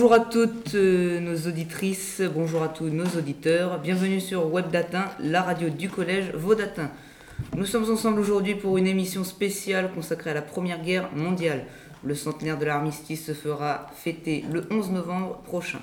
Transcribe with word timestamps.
Bonjour 0.00 0.14
à 0.14 0.20
toutes 0.20 0.74
euh, 0.76 1.20
nos 1.20 1.46
auditrices, 1.46 2.22
bonjour 2.34 2.62
à 2.62 2.68
tous 2.68 2.88
nos 2.88 3.04
auditeurs. 3.18 3.78
Bienvenue 3.80 4.18
sur 4.18 4.50
Webdatin, 4.50 5.04
la 5.20 5.42
radio 5.42 5.68
du 5.68 5.90
collège 5.90 6.32
Vaudatin. 6.32 6.90
Nous 7.54 7.66
sommes 7.66 7.90
ensemble 7.90 8.18
aujourd'hui 8.18 8.54
pour 8.54 8.78
une 8.78 8.86
émission 8.86 9.24
spéciale 9.24 9.90
consacrée 9.94 10.30
à 10.30 10.34
la 10.34 10.40
Première 10.40 10.80
Guerre 10.80 11.10
mondiale. 11.14 11.66
Le 12.02 12.14
centenaire 12.14 12.56
de 12.56 12.64
l'armistice 12.64 13.26
se 13.26 13.34
fera 13.34 13.88
fêter 13.94 14.42
le 14.50 14.66
11 14.70 14.90
novembre 14.92 15.42
prochain. 15.44 15.80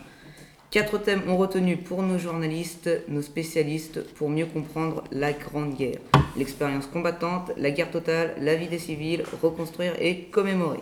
Quatre 0.72 0.98
thèmes 0.98 1.22
ont 1.30 1.38
retenu 1.38 1.78
pour 1.78 2.02
nos 2.02 2.18
journalistes, 2.18 2.90
nos 3.10 3.22
spécialistes, 3.22 4.04
pour 4.16 4.32
mieux 4.32 4.48
comprendre 4.48 5.04
la 5.12 5.32
Grande 5.32 5.76
Guerre. 5.76 6.00
L'expérience 6.36 6.88
combattante, 6.88 7.52
la 7.56 7.70
guerre 7.70 7.92
totale, 7.92 8.34
la 8.42 8.56
vie 8.56 8.68
des 8.68 8.80
civils, 8.80 9.22
reconstruire 9.44 9.94
et 10.00 10.24
commémorer. 10.32 10.80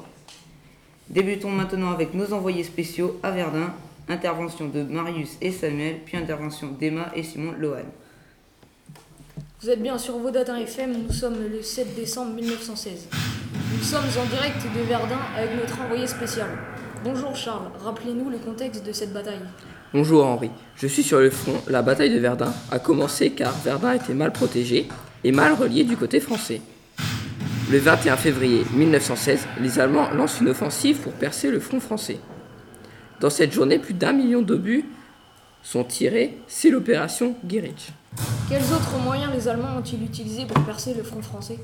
Débutons 1.10 1.52
maintenant 1.52 1.92
avec 1.92 2.14
nos 2.14 2.34
envoyés 2.34 2.64
spéciaux 2.64 3.20
à 3.22 3.32
Verdun. 3.32 3.74
Intervention 4.08 4.68
de 4.68 4.84
Marius 4.84 5.32
et 5.42 5.52
Samuel, 5.52 5.98
puis 6.06 6.16
intervention 6.16 6.68
d'Emma 6.80 7.12
et 7.16 7.24
Simon 7.24 7.54
Lohan. 7.60 7.86
Vous 9.62 9.70
êtes 9.72 9.82
bien 9.82 9.98
sur 9.98 10.20
Vaudatin 10.20 10.58
FM, 10.58 11.06
nous 11.08 11.12
sommes 11.12 11.38
le 11.52 11.64
7 11.64 11.96
décembre 11.96 12.36
1916. 12.36 13.08
Nous 13.74 13.84
sommes 13.84 14.04
en 14.04 14.26
direct 14.30 14.62
de 14.76 14.82
Verdun 14.82 15.18
avec 15.36 15.56
notre 15.56 15.82
envoyé 15.82 16.06
spécial. 16.06 16.50
Bonjour 17.04 17.36
Charles, 17.36 17.72
rappelez-nous 17.84 18.30
le 18.30 18.38
contexte 18.38 18.86
de 18.86 18.92
cette 18.92 19.12
bataille. 19.12 19.42
Bonjour 19.92 20.24
Henri, 20.24 20.52
je 20.76 20.86
suis 20.86 21.02
sur 21.02 21.20
le 21.20 21.32
front. 21.32 21.60
La 21.68 21.82
bataille 21.82 22.14
de 22.14 22.20
Verdun 22.20 22.54
a 22.70 22.78
commencé 22.78 23.32
car 23.32 23.54
Verdun 23.64 23.94
était 23.94 24.14
mal 24.14 24.32
protégé 24.32 24.88
et 25.24 25.32
mal 25.32 25.54
relié 25.54 25.84
du 25.84 25.98
côté 25.98 26.20
français. 26.20 26.62
Le 27.72 27.80
21 27.80 28.16
février 28.16 28.64
1916, 28.76 29.48
les 29.60 29.80
Allemands 29.80 30.12
lancent 30.12 30.40
une 30.40 30.50
offensive 30.50 30.98
pour 30.98 31.14
percer 31.14 31.50
le 31.50 31.60
front 31.60 31.80
français. 31.80 32.20
Dans 33.20 33.32
cette 33.32 33.52
journée, 33.52 33.80
plus 33.80 33.96
d'un 33.96 34.14
million 34.14 34.44
d'obus 34.44 34.86
sont 35.64 35.84
tirés, 35.84 36.38
c'est 36.48 36.70
l'opération 36.70 37.36
Guerich. 37.44 37.92
Quels 38.50 38.72
autres 38.72 39.00
moyens 39.04 39.34
les 39.34 39.48
Allemands 39.48 39.78
ont-ils 39.80 40.04
utilisés 40.04 40.46
pour 40.46 40.64
percer 40.64 40.94
le 40.94 41.02
front 41.02 41.24
français? 41.24 41.58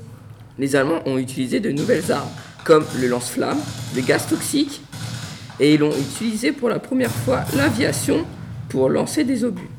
Les 0.58 0.74
Allemands 0.74 1.02
ont 1.06 1.18
utilisé 1.18 1.60
de 1.60 1.70
nouvelles 1.70 2.10
armes, 2.10 2.30
comme 2.64 2.84
le 3.00 3.06
lance-flamme, 3.06 3.60
le 3.94 4.02
gaz 4.02 4.26
toxique, 4.26 4.82
et 5.60 5.74
ils 5.74 5.82
ont 5.84 5.96
utilisé 5.96 6.50
pour 6.50 6.68
la 6.68 6.80
première 6.80 7.12
fois 7.12 7.44
l'aviation 7.54 8.26
pour 8.70 8.88
lancer 8.88 9.22
des 9.22 9.44
obus. 9.44 9.70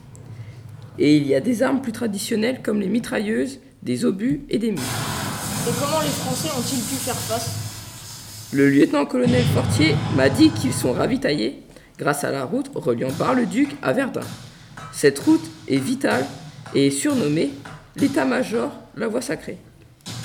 Et 0.97 1.17
il 1.17 1.27
y 1.27 1.35
a 1.35 1.41
des 1.41 1.63
armes 1.63 1.81
plus 1.81 1.91
traditionnelles 1.91 2.61
comme 2.63 2.79
les 2.79 2.87
mitrailleuses, 2.87 3.59
des 3.81 4.05
obus 4.05 4.43
et 4.49 4.57
des 4.57 4.71
mines. 4.71 5.02
Et 5.65 5.71
comment 5.79 6.01
les 6.01 6.09
Français 6.09 6.49
ont-ils 6.57 6.83
pu 6.83 6.95
faire 6.95 7.15
face? 7.15 8.51
Le 8.51 8.69
lieutenant-colonel 8.69 9.45
Fortier 9.45 9.95
m'a 10.17 10.27
dit 10.27 10.49
qu'ils 10.49 10.73
sont 10.73 10.91
ravitaillés 10.91 11.63
grâce 11.97 12.25
à 12.25 12.31
la 12.31 12.43
route 12.43 12.69
reliant 12.75 13.11
Bar-le-Duc 13.17 13.69
à 13.81 13.93
Verdun. 13.93 14.25
Cette 14.91 15.19
route 15.19 15.45
est 15.69 15.77
vitale 15.77 16.25
et 16.75 16.87
est 16.87 16.91
surnommée 16.91 17.51
l'état-major 17.95 18.73
la 18.97 19.07
voie 19.07 19.21
sacrée. 19.21 19.57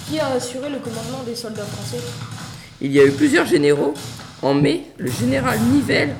Qui 0.08 0.19
a 0.19 0.27
assuré 0.27 0.70
le 0.70 0.80
commandement 0.80 1.22
des 1.25 1.36
soldats 1.36 1.62
français? 1.62 2.02
Il 2.80 2.91
y 2.91 2.98
a 2.98 3.05
eu 3.05 3.12
plusieurs 3.12 3.47
généraux. 3.47 3.95
En 4.42 4.55
mai, 4.55 4.86
le 4.98 5.11
général 5.11 5.61
Nivelle 5.73 6.17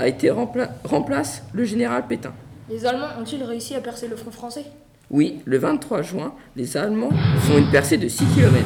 a 0.00 0.08
été 0.08 0.30
rempla 0.30 0.70
remplace 0.82 1.42
le 1.52 1.64
général 1.64 2.08
Pétain. 2.08 2.32
Les 2.68 2.84
Allemands 2.84 3.10
ont-ils 3.20 3.44
réussi 3.44 3.76
à 3.76 3.80
percer 3.80 4.08
le 4.08 4.16
front 4.16 4.32
français? 4.32 4.64
Oui, 5.10 5.40
le 5.44 5.58
23 5.58 6.02
juin, 6.02 6.32
les 6.56 6.76
Allemands 6.76 7.10
font 7.40 7.58
une 7.58 7.70
percée 7.70 7.98
de 7.98 8.08
6 8.08 8.24
km. 8.34 8.64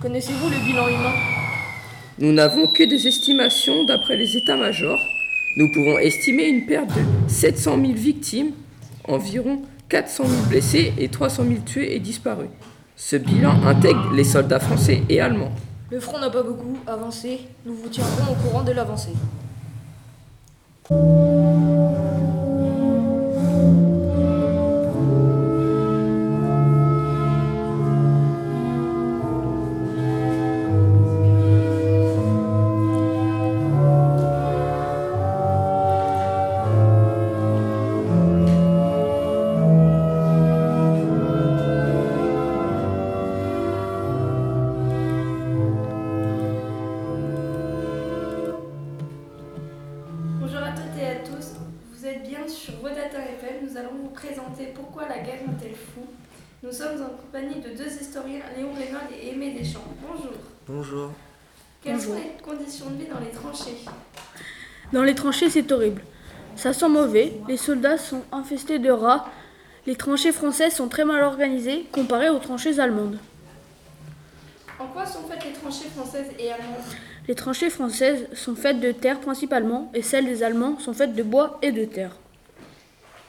Connaissez-vous 0.00 0.48
le 0.48 0.64
bilan 0.64 0.88
humain? 0.88 1.12
Nous 2.18 2.32
n'avons 2.32 2.66
que 2.66 2.82
des 2.82 3.06
estimations 3.06 3.84
d'après 3.84 4.16
les 4.16 4.38
états-majors. 4.38 4.98
Nous 5.58 5.70
pouvons 5.72 5.98
estimer 5.98 6.48
une 6.48 6.64
perte 6.64 6.88
de 6.88 7.02
700 7.28 7.78
000 7.80 7.92
victimes, 7.92 8.52
environ 9.04 9.60
400 9.90 10.24
000 10.24 10.42
blessés 10.48 10.94
et 10.98 11.08
300 11.08 11.44
000 11.44 11.54
tués 11.66 11.94
et 11.94 12.00
disparus. 12.00 12.48
Ce 12.96 13.16
bilan 13.16 13.62
intègre 13.66 14.12
les 14.14 14.24
soldats 14.24 14.60
français 14.60 15.02
et 15.10 15.20
allemands. 15.20 15.52
Le 15.90 16.00
front 16.00 16.18
n'a 16.18 16.30
pas 16.30 16.42
beaucoup 16.42 16.78
avancé, 16.86 17.40
nous 17.66 17.74
vous 17.74 17.88
tiendrons 17.88 18.32
au 18.32 18.34
courant 18.34 18.64
de 18.64 18.72
l'avancée. 18.72 19.12
Êtes 52.16 52.28
bien 52.28 52.48
sur 52.48 52.74
Vodatin 52.76 53.20
FM, 53.20 53.68
nous 53.68 53.76
allons 53.76 53.94
vous 54.02 54.08
présenter 54.08 54.72
pourquoi 54.74 55.08
la 55.08 55.18
guerre 55.18 55.40
rend-elle 55.46 55.74
fou. 55.74 56.06
Nous 56.62 56.72
sommes 56.72 57.02
en 57.02 57.10
compagnie 57.10 57.60
de 57.60 57.76
deux 57.76 57.92
historiens, 58.00 58.40
Léon 58.56 58.72
Reynaud 58.72 58.98
et 59.14 59.30
Aimé 59.30 59.52
Deschamps. 59.58 59.84
Bonjour. 60.00 60.32
Bonjour. 60.66 61.10
Quelles 61.82 62.00
sont 62.00 62.14
les 62.14 62.42
conditions 62.42 62.90
de 62.90 62.96
vie 62.96 63.08
dans 63.12 63.20
les 63.20 63.30
tranchées? 63.30 63.84
Dans 64.92 65.02
les 65.02 65.14
tranchées, 65.14 65.50
c'est 65.50 65.70
horrible. 65.70 66.02
Ça 66.56 66.72
sent 66.72 66.88
mauvais, 66.88 67.34
les 67.48 67.58
soldats 67.58 67.98
sont 67.98 68.22
infestés 68.32 68.78
de 68.78 68.90
rats, 68.90 69.28
les 69.86 69.96
tranchées 69.96 70.32
françaises 70.32 70.74
sont 70.74 70.88
très 70.88 71.04
mal 71.04 71.22
organisées 71.22 71.84
comparées 71.92 72.30
aux 72.30 72.38
tranchées 72.38 72.80
allemandes. 72.80 73.18
En 74.78 74.86
quoi 74.86 75.04
sont 75.04 75.24
faites 75.28 75.44
les 75.44 75.52
tranchées 75.52 75.88
françaises 75.94 76.30
et 76.38 76.50
allemandes? 76.50 76.94
Les 77.28 77.34
tranchées 77.34 77.70
françaises 77.70 78.28
sont 78.34 78.54
faites 78.54 78.78
de 78.78 78.92
terre 78.92 79.20
principalement 79.20 79.90
et 79.94 80.02
celles 80.02 80.26
des 80.26 80.44
Allemands 80.44 80.78
sont 80.78 80.94
faites 80.94 81.14
de 81.14 81.24
bois 81.24 81.58
et 81.60 81.72
de 81.72 81.84
terre. 81.84 82.12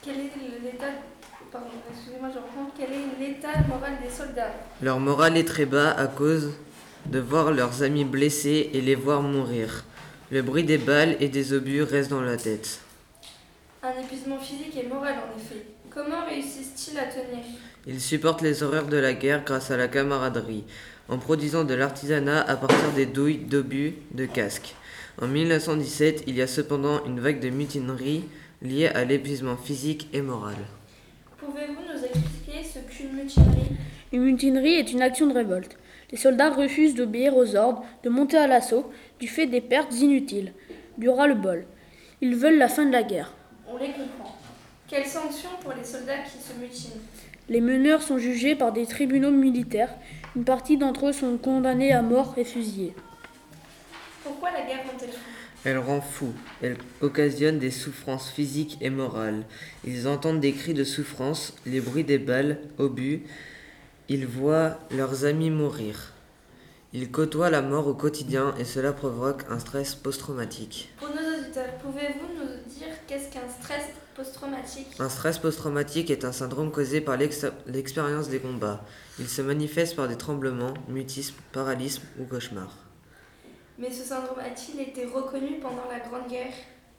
Quel 0.04 0.14
est 0.14 0.30
l'état 0.62 0.86
pardon, 1.50 1.66
excusez-moi, 1.90 2.28
je 2.32 2.38
reprends. 2.38 2.70
Quel 2.78 2.90
est 2.90 3.18
l'état 3.18 3.60
moral 3.68 3.94
des 4.02 4.10
soldats? 4.10 4.52
Leur 4.82 5.00
morale 5.00 5.36
est 5.36 5.48
très 5.48 5.66
bas 5.66 5.90
à 5.90 6.06
cause 6.06 6.52
de 7.06 7.18
voir 7.18 7.50
leurs 7.50 7.82
amis 7.82 8.04
blessés 8.04 8.70
et 8.72 8.80
les 8.80 8.94
voir 8.94 9.22
mourir. 9.22 9.84
Le 10.30 10.42
bruit 10.42 10.64
des 10.64 10.78
balles 10.78 11.16
et 11.18 11.28
des 11.28 11.52
obus 11.52 11.82
reste 11.82 12.10
dans 12.10 12.20
la 12.20 12.36
tête. 12.36 12.80
Un 13.82 14.00
épuisement 14.00 14.38
physique 14.38 14.76
et 14.76 14.86
moral 14.86 15.14
en 15.14 15.38
effet. 15.38 15.64
Comment 15.90 16.24
réussissent-ils 16.28 16.98
à 16.98 17.06
tenir? 17.06 17.44
Ils 17.86 18.00
supportent 18.00 18.42
les 18.42 18.62
horreurs 18.62 18.86
de 18.86 18.98
la 18.98 19.14
guerre 19.14 19.42
grâce 19.44 19.70
à 19.70 19.76
la 19.76 19.88
camaraderie, 19.88 20.64
en 21.08 21.18
produisant 21.18 21.64
de 21.64 21.74
l'artisanat 21.74 22.40
à 22.42 22.56
partir 22.56 22.92
des 22.94 23.06
douilles, 23.06 23.38
d'obus, 23.38 23.94
de 24.12 24.26
casques. 24.26 24.74
En 25.20 25.26
1917, 25.26 26.24
il 26.26 26.36
y 26.36 26.42
a 26.42 26.46
cependant 26.46 27.04
une 27.04 27.20
vague 27.20 27.40
de 27.40 27.50
mutinerie 27.50 28.24
liée 28.62 28.88
à 28.88 29.04
l'épuisement 29.04 29.56
physique 29.56 30.08
et 30.12 30.22
moral. 30.22 30.56
Pouvez-vous 31.38 31.82
nous 31.92 32.04
expliquer 32.04 32.62
ce 32.62 32.78
qu'une 32.80 33.14
mutinerie? 33.14 33.76
Une 34.12 34.22
mutinerie 34.22 34.74
est 34.74 34.92
une 34.92 35.02
action 35.02 35.26
de 35.26 35.34
révolte. 35.34 35.76
Les 36.10 36.18
soldats 36.18 36.50
refusent 36.50 36.94
d'obéir 36.94 37.36
aux 37.36 37.54
ordres, 37.56 37.84
de 38.02 38.08
monter 38.08 38.38
à 38.38 38.46
l'assaut, 38.46 38.90
du 39.20 39.28
fait 39.28 39.46
des 39.46 39.60
pertes 39.60 39.94
inutiles, 40.00 40.52
du 40.96 41.08
ras-le-bol. 41.08 41.66
Ils 42.20 42.34
veulent 42.34 42.58
la 42.58 42.68
fin 42.68 42.86
de 42.86 42.92
la 42.92 43.02
guerre. 43.02 43.32
On 43.68 43.76
les 43.76 43.88
comprend. 43.88 44.36
Quelles 44.88 45.06
sanctions 45.06 45.50
pour 45.60 45.74
les 45.74 45.84
soldats 45.84 46.22
qui 46.24 46.38
se 46.42 46.58
mutinent? 46.58 47.00
Les 47.50 47.60
meneurs 47.60 48.02
sont 48.02 48.18
jugés 48.18 48.54
par 48.54 48.72
des 48.72 48.86
tribunaux 48.86 49.30
militaires. 49.30 49.94
Une 50.36 50.44
partie 50.44 50.76
d'entre 50.76 51.08
eux 51.08 51.12
sont 51.12 51.36
condamnés 51.38 51.92
à 51.92 52.02
mort 52.02 52.34
et 52.36 52.44
fusillés. 52.44 52.94
Pourquoi 54.22 54.50
la 54.50 54.62
guerre 54.62 54.84
rend-elle 54.84 55.10
fou? 55.10 55.18
Elle 55.64 55.78
rend 55.78 56.00
fou, 56.00 56.32
elle 56.62 56.76
occasionne 57.00 57.58
des 57.58 57.72
souffrances 57.72 58.30
physiques 58.30 58.78
et 58.80 58.90
morales. 58.90 59.44
Ils 59.84 60.06
entendent 60.06 60.40
des 60.40 60.52
cris 60.52 60.74
de 60.74 60.84
souffrance, 60.84 61.54
les 61.66 61.80
bruits 61.80 62.04
des 62.04 62.18
balles, 62.18 62.60
obus. 62.78 63.24
Ils 64.08 64.26
voient 64.26 64.78
leurs 64.90 65.24
amis 65.24 65.50
mourir. 65.50 66.12
Ils 66.92 67.10
côtoient 67.10 67.50
la 67.50 67.60
mort 67.60 67.86
au 67.88 67.94
quotidien 67.94 68.54
et 68.58 68.64
cela 68.64 68.92
provoque 68.92 69.42
un 69.50 69.58
stress 69.58 69.94
post-traumatique. 69.94 70.90
Pour 70.98 71.08
nos 71.08 71.38
auditeurs, 71.38 71.74
pouvez-vous 71.82 72.38
nous 72.38 72.72
dire 72.72 72.94
qu'est-ce 73.06 73.30
qu'un 73.32 73.48
stress 73.60 73.84
post-traumatique 74.18 74.88
Un 74.98 75.08
stress 75.08 75.38
post-traumatique 75.38 76.10
est 76.10 76.24
un 76.24 76.32
syndrome 76.32 76.72
causé 76.72 77.00
par 77.00 77.16
l'ex- 77.16 77.46
l'expérience 77.66 78.28
des 78.28 78.40
combats. 78.40 78.84
Il 79.20 79.28
se 79.28 79.42
manifeste 79.42 79.94
par 79.94 80.08
des 80.08 80.16
tremblements, 80.16 80.74
mutisme, 80.88 81.36
paralysme 81.52 82.02
ou 82.20 82.24
cauchemars. 82.24 82.74
Mais 83.78 83.92
ce 83.92 84.02
syndrome 84.02 84.40
a-t-il 84.40 84.80
été 84.80 85.04
reconnu 85.06 85.60
pendant 85.62 85.86
la 85.88 86.00
Grande 86.00 86.28
Guerre? 86.28 86.52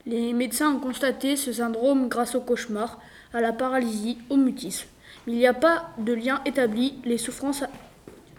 Les 0.06 0.32
médecins 0.32 0.74
ont 0.74 0.80
constaté 0.80 1.36
ce 1.36 1.52
syndrome 1.52 2.08
grâce 2.08 2.36
au 2.36 2.42
cauchemar, 2.42 3.00
à 3.34 3.42
la 3.42 3.52
paralysie, 3.52 4.18
au 4.30 4.38
mutisme. 4.38 4.88
Mais 5.28 5.34
il 5.34 5.40
n'y 5.40 5.48
a 5.48 5.54
pas 5.54 5.90
de 5.98 6.14
lien 6.14 6.42
établi, 6.46 7.00
les 7.04 7.18
souffrances, 7.18 7.64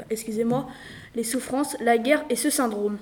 excusez-moi, 0.09 0.67
les 1.15 1.25
souffrances, 1.25 1.77
la 1.81 1.99
guerre 1.99 2.25
et 2.31 2.37
ce 2.37 2.49
syndrome. 2.49 2.97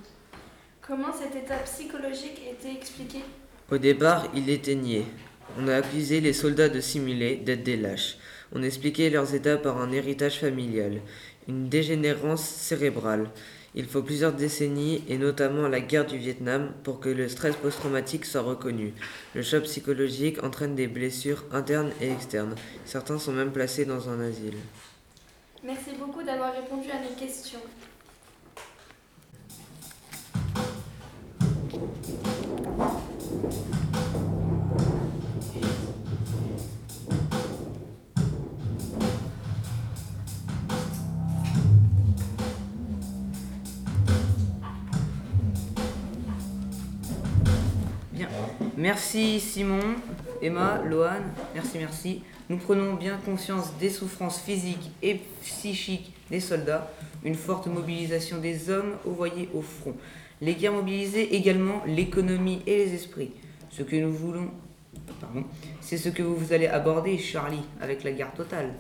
Comment 0.85 1.13
cet 1.13 1.37
état 1.37 1.59
psychologique 1.59 2.41
était 2.51 2.73
expliqué? 2.73 3.21
Au 3.71 3.79
départ, 3.79 4.27
il 4.35 4.51
était 4.51 4.75
nié. 4.75 5.07
On 5.57 5.69
a 5.69 5.77
accusé 5.77 6.21
les 6.21 6.33
soldats 6.33 6.69
de 6.69 6.81
simuler, 6.81 7.37
d'être 7.37 7.63
des 7.63 7.77
lâches. 7.77 8.17
On 8.53 8.63
expliquait 8.63 9.11
leurs 9.11 9.35
états 9.35 9.57
par 9.57 9.81
un 9.81 9.93
héritage 9.93 10.39
familial, 10.39 11.01
une 11.49 11.69
dégénérance 11.69 12.45
cérébrale. 12.45 13.31
Il 13.75 13.87
faut 13.87 14.03
plusieurs 14.03 14.33
décennies, 14.33 15.05
et 15.09 15.19
notamment 15.19 15.69
la 15.69 15.81
guerre 15.81 16.07
du 16.07 16.19
Vietnam, 16.19 16.73
pour 16.83 17.01
que 17.01 17.09
le 17.09 17.29
stress 17.29 17.57
post-traumatique 17.57 18.25
soit 18.25 18.43
reconnu. 18.43 18.93
Le 19.35 19.43
choc 19.43 19.65
psychologique 19.65 20.43
entraîne 20.43 20.75
des 20.75 20.87
blessures 20.87 21.45
internes 21.53 21.93
et 22.01 22.11
externes. 22.11 22.55
Certains 22.85 23.19
sont 23.19 23.33
même 23.33 23.53
placés 23.53 23.85
dans 23.85 24.09
un 24.09 24.21
asile. 24.21 24.57
Merci 25.63 25.91
beaucoup 25.99 26.23
d'avoir 26.23 26.55
répondu 26.55 26.89
à 26.91 27.01
mes 27.01 27.17
questions. 27.19 27.61
Merci 48.79 49.41
Simon, 49.41 49.97
Emma, 50.41 50.81
Loane, 50.85 51.33
merci, 51.53 51.79
merci. 51.79 52.23
Nous 52.49 52.59
prenons 52.59 52.95
bien 52.95 53.19
conscience 53.25 53.77
des 53.81 53.91
souffrances 53.91 54.41
physiques 54.41 54.93
et 55.03 55.21
psychiques 55.43 56.15
des 56.31 56.39
soldats, 56.39 56.89
une 57.25 57.35
forte 57.35 57.67
mobilisation 57.67 58.39
des 58.39 58.71
hommes 58.71 58.93
envoyés 59.05 59.49
au 59.53 59.63
front. 59.63 59.97
Les 60.41 60.55
guerres 60.55 60.75
mobilisaient 60.75 61.25
également 61.25 61.83
l'économie 61.89 62.63
et 62.69 62.77
les 62.77 62.95
esprits. 62.95 63.33
Ce 63.69 63.83
que 63.83 63.97
nous 63.97 64.13
voulons, 64.13 64.49
pardon, 65.21 65.43
c'est 65.81 65.99
ce 65.99 66.09
que 66.09 66.23
vous 66.23 66.53
allez 66.53 66.69
aborder, 66.69 67.19
Charlie, 67.19 67.65
avec 67.81 68.05
la 68.05 68.13
guerre 68.13 68.33
totale. 68.33 68.75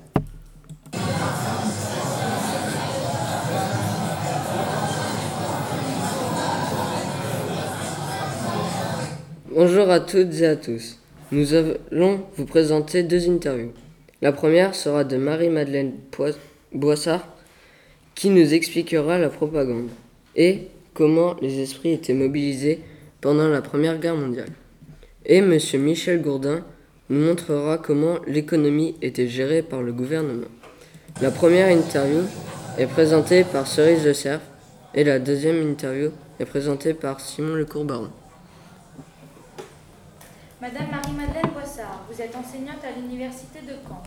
Bonjour 9.60 9.90
à 9.90 9.98
toutes 9.98 10.40
et 10.40 10.46
à 10.46 10.54
tous. 10.54 11.00
Nous 11.32 11.52
allons 11.52 12.20
vous 12.36 12.44
présenter 12.44 13.02
deux 13.02 13.28
interviews. 13.28 13.72
La 14.22 14.30
première 14.30 14.76
sera 14.76 15.02
de 15.02 15.16
Marie-Madeleine 15.16 15.94
Boissard 16.72 17.26
qui 18.14 18.30
nous 18.30 18.54
expliquera 18.54 19.18
la 19.18 19.30
propagande 19.30 19.88
et 20.36 20.68
comment 20.94 21.34
les 21.42 21.58
esprits 21.58 21.90
étaient 21.90 22.14
mobilisés 22.14 22.78
pendant 23.20 23.48
la 23.48 23.60
Première 23.60 23.98
Guerre 23.98 24.14
mondiale. 24.14 24.52
Et 25.26 25.38
M. 25.38 25.58
Michel 25.80 26.22
Gourdin 26.22 26.64
nous 27.10 27.18
montrera 27.18 27.78
comment 27.78 28.20
l'économie 28.28 28.94
était 29.02 29.26
gérée 29.26 29.62
par 29.62 29.82
le 29.82 29.92
gouvernement. 29.92 30.46
La 31.20 31.32
première 31.32 31.76
interview 31.76 32.20
est 32.78 32.86
présentée 32.86 33.42
par 33.42 33.66
Cerise 33.66 34.04
de 34.04 34.12
Cerf 34.12 34.40
et 34.94 35.02
la 35.02 35.18
deuxième 35.18 35.60
interview 35.68 36.12
est 36.38 36.46
présentée 36.46 36.94
par 36.94 37.18
Simon 37.18 37.54
Le 37.54 37.64
Courbaron. 37.64 38.10
Madame 40.60 40.90
Marie-Madeleine 40.90 41.52
Boissard, 41.52 42.02
vous 42.10 42.20
êtes 42.20 42.34
enseignante 42.34 42.82
à 42.82 42.90
l'Université 42.90 43.60
de 43.60 43.74
Caen. 43.86 44.02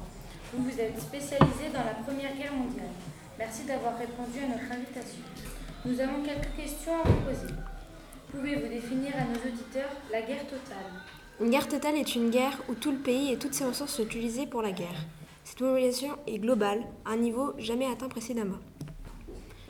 Vous 0.53 0.65
vous 0.65 0.81
êtes 0.81 0.99
spécialisée 0.99 1.69
dans 1.73 1.85
la 1.85 1.93
Première 2.03 2.35
Guerre 2.35 2.51
mondiale. 2.51 2.91
Merci 3.39 3.63
d'avoir 3.63 3.97
répondu 3.97 4.39
à 4.43 4.47
notre 4.49 4.69
invitation. 4.69 5.23
Nous 5.85 5.97
avons 6.01 6.21
quelques 6.21 6.53
questions 6.57 6.91
à 6.91 7.07
vous 7.07 7.21
poser. 7.21 7.53
Pouvez-vous 8.31 8.67
définir 8.67 9.13
à 9.15 9.23
nos 9.23 9.39
auditeurs 9.49 9.91
la 10.11 10.23
guerre 10.23 10.43
totale? 10.43 10.91
Une 11.39 11.51
guerre 11.51 11.69
totale 11.69 11.95
est 11.95 12.15
une 12.15 12.29
guerre 12.29 12.61
où 12.67 12.73
tout 12.75 12.91
le 12.91 12.97
pays 12.97 13.31
et 13.31 13.37
toutes 13.37 13.53
ses 13.53 13.63
ressources 13.63 13.93
sont 13.93 14.03
utilisées 14.03 14.45
pour 14.45 14.61
la 14.61 14.73
guerre. 14.73 15.05
Cette 15.45 15.61
mobilisation 15.61 16.17
est 16.27 16.39
globale, 16.39 16.81
à 17.05 17.11
un 17.11 17.17
niveau 17.17 17.53
jamais 17.59 17.89
atteint 17.89 18.09
précédemment. 18.09 18.59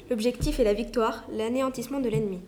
L'objectif 0.10 0.60
est 0.60 0.64
la 0.64 0.74
victoire, 0.74 1.26
l'anéantissement 1.32 2.00
de 2.00 2.10
l'ennemi. 2.10 2.42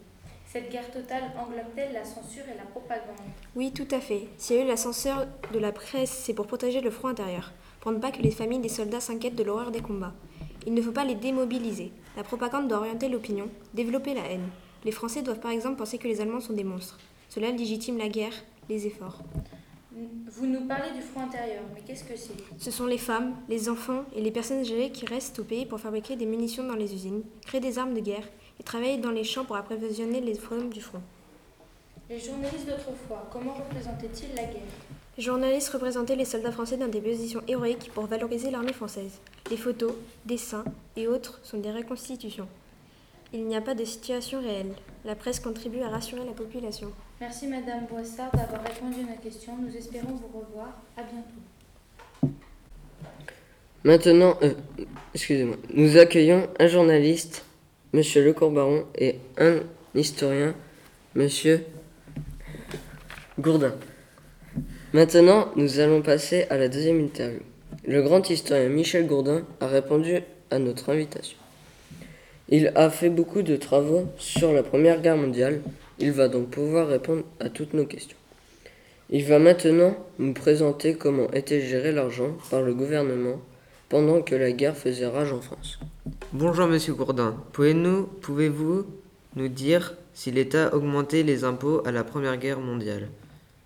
Cette 0.53 0.69
guerre 0.69 0.91
totale 0.91 1.23
englobe-t-elle 1.35 1.93
la 1.93 2.05
censure 2.05 2.43
et 2.43 2.55
la 2.55 2.65
propagande? 2.65 3.17
Oui, 3.55 3.71
tout 3.71 3.87
à 3.89 3.99
fait. 3.99 4.27
S'il 4.37 4.57
y 4.57 4.59
a 4.59 4.63
eu 4.63 4.67
la 4.67 4.77
censure 4.77 5.25
de 5.51 5.57
la 5.57 5.71
presse, 5.71 6.11
c'est 6.11 6.35
pour 6.35 6.45
protéger 6.45 6.79
le 6.79 6.91
front 6.91 7.07
intérieur, 7.07 7.53
pour 7.79 7.91
ne 7.91 7.97
pas 7.97 8.11
que 8.11 8.21
les 8.21 8.29
familles 8.29 8.59
des 8.59 8.69
soldats 8.69 8.99
s'inquiètent 8.99 9.33
de 9.33 9.41
l'horreur 9.41 9.71
des 9.71 9.81
combats. 9.81 10.13
Il 10.67 10.75
ne 10.75 10.81
faut 10.83 10.91
pas 10.91 11.05
les 11.05 11.15
démobiliser. 11.15 11.91
La 12.15 12.23
propagande 12.23 12.67
doit 12.67 12.77
orienter 12.77 13.09
l'opinion, 13.09 13.49
développer 13.73 14.13
la 14.13 14.29
haine. 14.29 14.47
Les 14.85 14.91
Français 14.91 15.23
doivent 15.23 15.39
par 15.39 15.49
exemple 15.49 15.77
penser 15.77 15.97
que 15.97 16.07
les 16.07 16.21
Allemands 16.21 16.39
sont 16.39 16.53
des 16.53 16.63
monstres. 16.63 16.99
Cela 17.29 17.49
légitime 17.49 17.97
la 17.97 18.09
guerre, 18.09 18.35
les 18.69 18.85
efforts. 18.85 19.23
Vous 20.27 20.45
nous 20.45 20.67
parlez 20.67 20.91
du 20.91 21.01
front 21.01 21.21
intérieur, 21.21 21.63
mais 21.73 21.81
qu'est-ce 21.81 22.03
que 22.03 22.15
c'est? 22.15 22.33
Ce 22.59 22.69
sont 22.69 22.85
les 22.85 22.99
femmes, 22.99 23.33
les 23.49 23.69
enfants 23.69 24.05
et 24.15 24.21
les 24.21 24.31
personnes 24.31 24.59
âgées 24.59 24.91
qui 24.91 25.07
restent 25.07 25.39
au 25.39 25.43
pays 25.43 25.65
pour 25.65 25.79
fabriquer 25.79 26.15
des 26.15 26.27
munitions 26.27 26.63
dans 26.63 26.75
les 26.75 26.93
usines, 26.93 27.23
créer 27.43 27.59
des 27.59 27.79
armes 27.79 27.95
de 27.95 28.01
guerre 28.01 28.27
et 28.59 28.63
travailler 28.63 28.97
dans 28.97 29.11
les 29.11 29.23
champs 29.23 29.45
pour 29.45 29.55
approvisionner 29.55 30.21
les 30.21 30.39
hommes 30.51 30.69
du 30.69 30.81
front. 30.81 31.01
Les 32.09 32.19
journalistes 32.19 32.67
d'autrefois, 32.67 33.27
comment 33.31 33.53
représentaient-ils 33.53 34.35
la 34.35 34.43
guerre? 34.43 34.61
Les 35.17 35.23
journalistes 35.23 35.69
représentaient 35.69 36.15
les 36.15 36.25
soldats 36.25 36.51
français 36.51 36.77
dans 36.77 36.87
des 36.87 36.99
positions 36.99 37.41
héroïques 37.47 37.91
pour 37.93 38.07
valoriser 38.07 38.49
l'armée 38.51 38.73
française. 38.73 39.19
Les 39.51 39.57
photos, 39.57 39.93
dessins 40.25 40.65
et 40.95 41.07
autres 41.07 41.39
sont 41.43 41.59
des 41.59 41.71
reconstitutions. 41.71 42.47
Il 43.31 43.45
n'y 43.45 43.55
a 43.55 43.61
pas 43.61 43.73
de 43.73 43.85
situation 43.85 44.41
réelle. 44.41 44.73
La 45.05 45.15
presse 45.15 45.39
contribue 45.39 45.81
à 45.81 45.89
rassurer 45.89 46.23
la 46.25 46.33
population. 46.33 46.91
Merci 47.19 47.47
Madame 47.47 47.85
Boissard 47.89 48.31
d'avoir 48.31 48.63
répondu 48.63 49.01
à 49.01 49.11
nos 49.11 49.21
questions. 49.21 49.53
Nous 49.59 49.75
espérons 49.75 50.13
vous 50.13 50.39
revoir. 50.39 50.81
À 50.95 51.03
bientôt. 51.03 52.33
Maintenant, 53.83 54.37
euh, 54.41 54.53
excusez-moi, 55.13 55.57
nous 55.73 55.97
accueillons 55.97 56.47
un 56.59 56.67
journaliste, 56.67 57.43
Monsieur 57.95 58.23
Le 58.23 58.33
Courbaron, 58.33 58.85
et 58.97 59.17
un 59.37 59.59
historien, 59.93 60.55
Monsieur 61.13 61.61
Gourdin. 63.39 63.75
Maintenant, 64.93 65.51
nous 65.55 65.79
allons 65.79 66.01
passer 66.01 66.47
à 66.49 66.57
la 66.57 66.69
deuxième 66.69 66.99
interview. 66.99 67.41
Le 67.85 68.01
grand 68.01 68.27
historien 68.31 68.67
Michel 68.67 69.05
Gourdin 69.05 69.45
a 69.59 69.67
répondu 69.67 70.21
à 70.49 70.57
notre 70.57 70.89
invitation. 70.89 71.37
Il 72.49 72.71
a 72.73 72.89
fait 72.89 73.11
beaucoup 73.11 73.43
de 73.43 73.57
travaux 73.57 74.07
sur 74.17 74.53
la 74.53 74.63
Première 74.63 74.99
Guerre 74.99 75.17
mondiale. 75.17 75.61
Il 75.99 76.13
va 76.13 76.29
donc 76.29 76.49
pouvoir 76.49 76.87
répondre 76.87 77.21
à 77.39 77.49
toutes 77.49 77.75
nos 77.75 77.85
questions. 77.85 78.17
Il 79.11 79.23
va 79.25 79.37
maintenant 79.37 79.95
nous 80.17 80.33
présenter 80.33 80.95
comment 80.95 81.29
était 81.31 81.61
géré 81.61 81.91
l'argent 81.91 82.35
par 82.49 82.63
le 82.63 82.73
gouvernement 82.73 83.39
pendant 83.89 84.21
que 84.21 84.35
la 84.35 84.51
guerre 84.51 84.77
faisait 84.77 85.07
rage 85.07 85.31
en 85.31 85.41
France. 85.41 85.79
Bonjour 86.31 86.67
Monsieur 86.67 86.93
Gourdin. 86.93 87.35
Pouvez-nous, 87.51 88.05
pouvez-vous 88.21 88.85
nous 89.35 89.47
dire 89.47 89.95
si 90.13 90.31
l'État 90.31 90.73
augmentait 90.73 91.23
les 91.23 91.43
impôts 91.43 91.85
à 91.85 91.91
la 91.91 92.03
Première 92.03 92.37
Guerre 92.37 92.59
mondiale? 92.59 93.09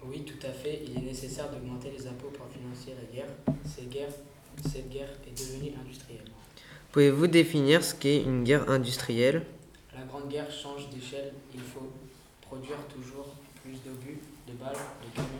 Oui, 0.05 0.23
tout 0.23 0.45
à 0.47 0.51
fait. 0.51 0.81
Il 0.87 0.97
est 0.97 1.05
nécessaire 1.05 1.49
d'augmenter 1.49 1.91
les 1.97 2.07
impôts 2.07 2.29
pour 2.29 2.47
financer 2.47 2.93
la 2.97 3.13
guerre. 3.13 3.29
Cette 3.65 3.89
guerre, 3.89 4.09
cette 4.63 4.89
guerre 4.89 5.09
est 5.27 5.37
devenue 5.37 5.73
industrielle. 5.81 6.23
Pouvez-vous 6.91 7.27
définir 7.27 7.83
ce 7.83 7.93
qu'est 7.93 8.21
une 8.23 8.43
guerre 8.43 8.69
industrielle? 8.69 9.43
La 9.93 10.03
Grande 10.03 10.29
Guerre 10.29 10.49
change 10.49 10.89
d'échelle. 10.89 11.33
Il 11.53 11.59
faut 11.59 11.91
produire 12.41 12.77
toujours 12.87 13.35
plus 13.61 13.73
d'obus, 13.83 14.19
de 14.47 14.53
balles, 14.53 14.73
de 14.73 15.15
camions. 15.15 15.36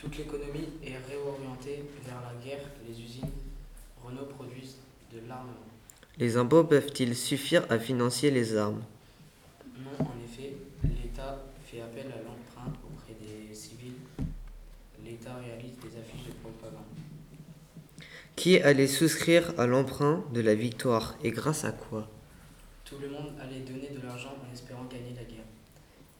Toute 0.00 0.16
l'économie 0.16 0.68
est 0.82 0.96
réorientée 0.96 1.84
vers 2.06 2.20
la 2.22 2.32
guerre. 2.44 2.64
Les 2.88 2.98
usines 3.00 3.28
Renault 4.02 4.26
produisent 4.26 4.76
de 5.12 5.18
l'armement. 5.28 5.52
Les 6.16 6.36
impôts 6.36 6.64
peuvent-ils 6.64 7.14
suffire 7.14 7.66
à 7.70 7.78
financer 7.78 8.30
les 8.30 8.56
armes? 8.56 8.82
Non, 9.78 10.06
en 10.06 10.14
effet, 10.24 10.54
l'État 10.84 11.44
fait 11.66 11.82
appel 11.82 12.06
à 12.06 12.16
l'emprunt 12.16 12.72
auprès 12.84 13.14
des 13.20 13.54
civils. 13.54 13.92
L'État 15.04 15.36
réalise 15.36 15.76
des 15.78 15.98
affiches 15.98 16.26
de 16.28 16.32
propagande. 16.42 16.84
Qui 18.36 18.58
allait 18.60 18.86
souscrire 18.86 19.52
à 19.58 19.66
l'emprunt 19.66 20.24
de 20.32 20.40
la 20.40 20.54
victoire 20.54 21.14
et 21.22 21.30
grâce 21.30 21.64
à 21.64 21.72
quoi? 21.72 22.08
Tout 22.86 22.96
le 23.02 23.10
monde 23.10 23.32
allait 23.40 23.60
donner 23.60 23.90
de 23.90 24.06
l'argent 24.06 24.34
en 24.48 24.52
espérant 24.52 24.84
gagner 24.84 25.14
la 25.14 25.24
guerre. 25.24 25.44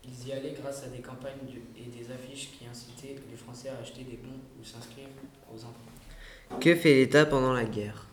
Ils 0.05 0.29
y 0.29 0.33
allaient 0.33 0.55
grâce 0.61 0.85
à 0.85 0.89
des 0.89 1.01
campagnes 1.01 1.47
de- 1.47 1.81
et 1.81 1.87
des 1.87 2.11
affiches 2.13 2.51
qui 2.59 2.65
à 3.69 3.81
acheter 3.81 4.05
des 4.05 4.17
bons 4.17 4.39
ou 4.61 4.65
s'inscrire 4.65 5.09
aux 5.53 5.59
emprunts. 5.59 6.59
Que 6.61 6.75
fait 6.75 6.95
l'État 6.95 7.27
pendant 7.27 7.53
la 7.53 7.65
guerre? 7.65 8.07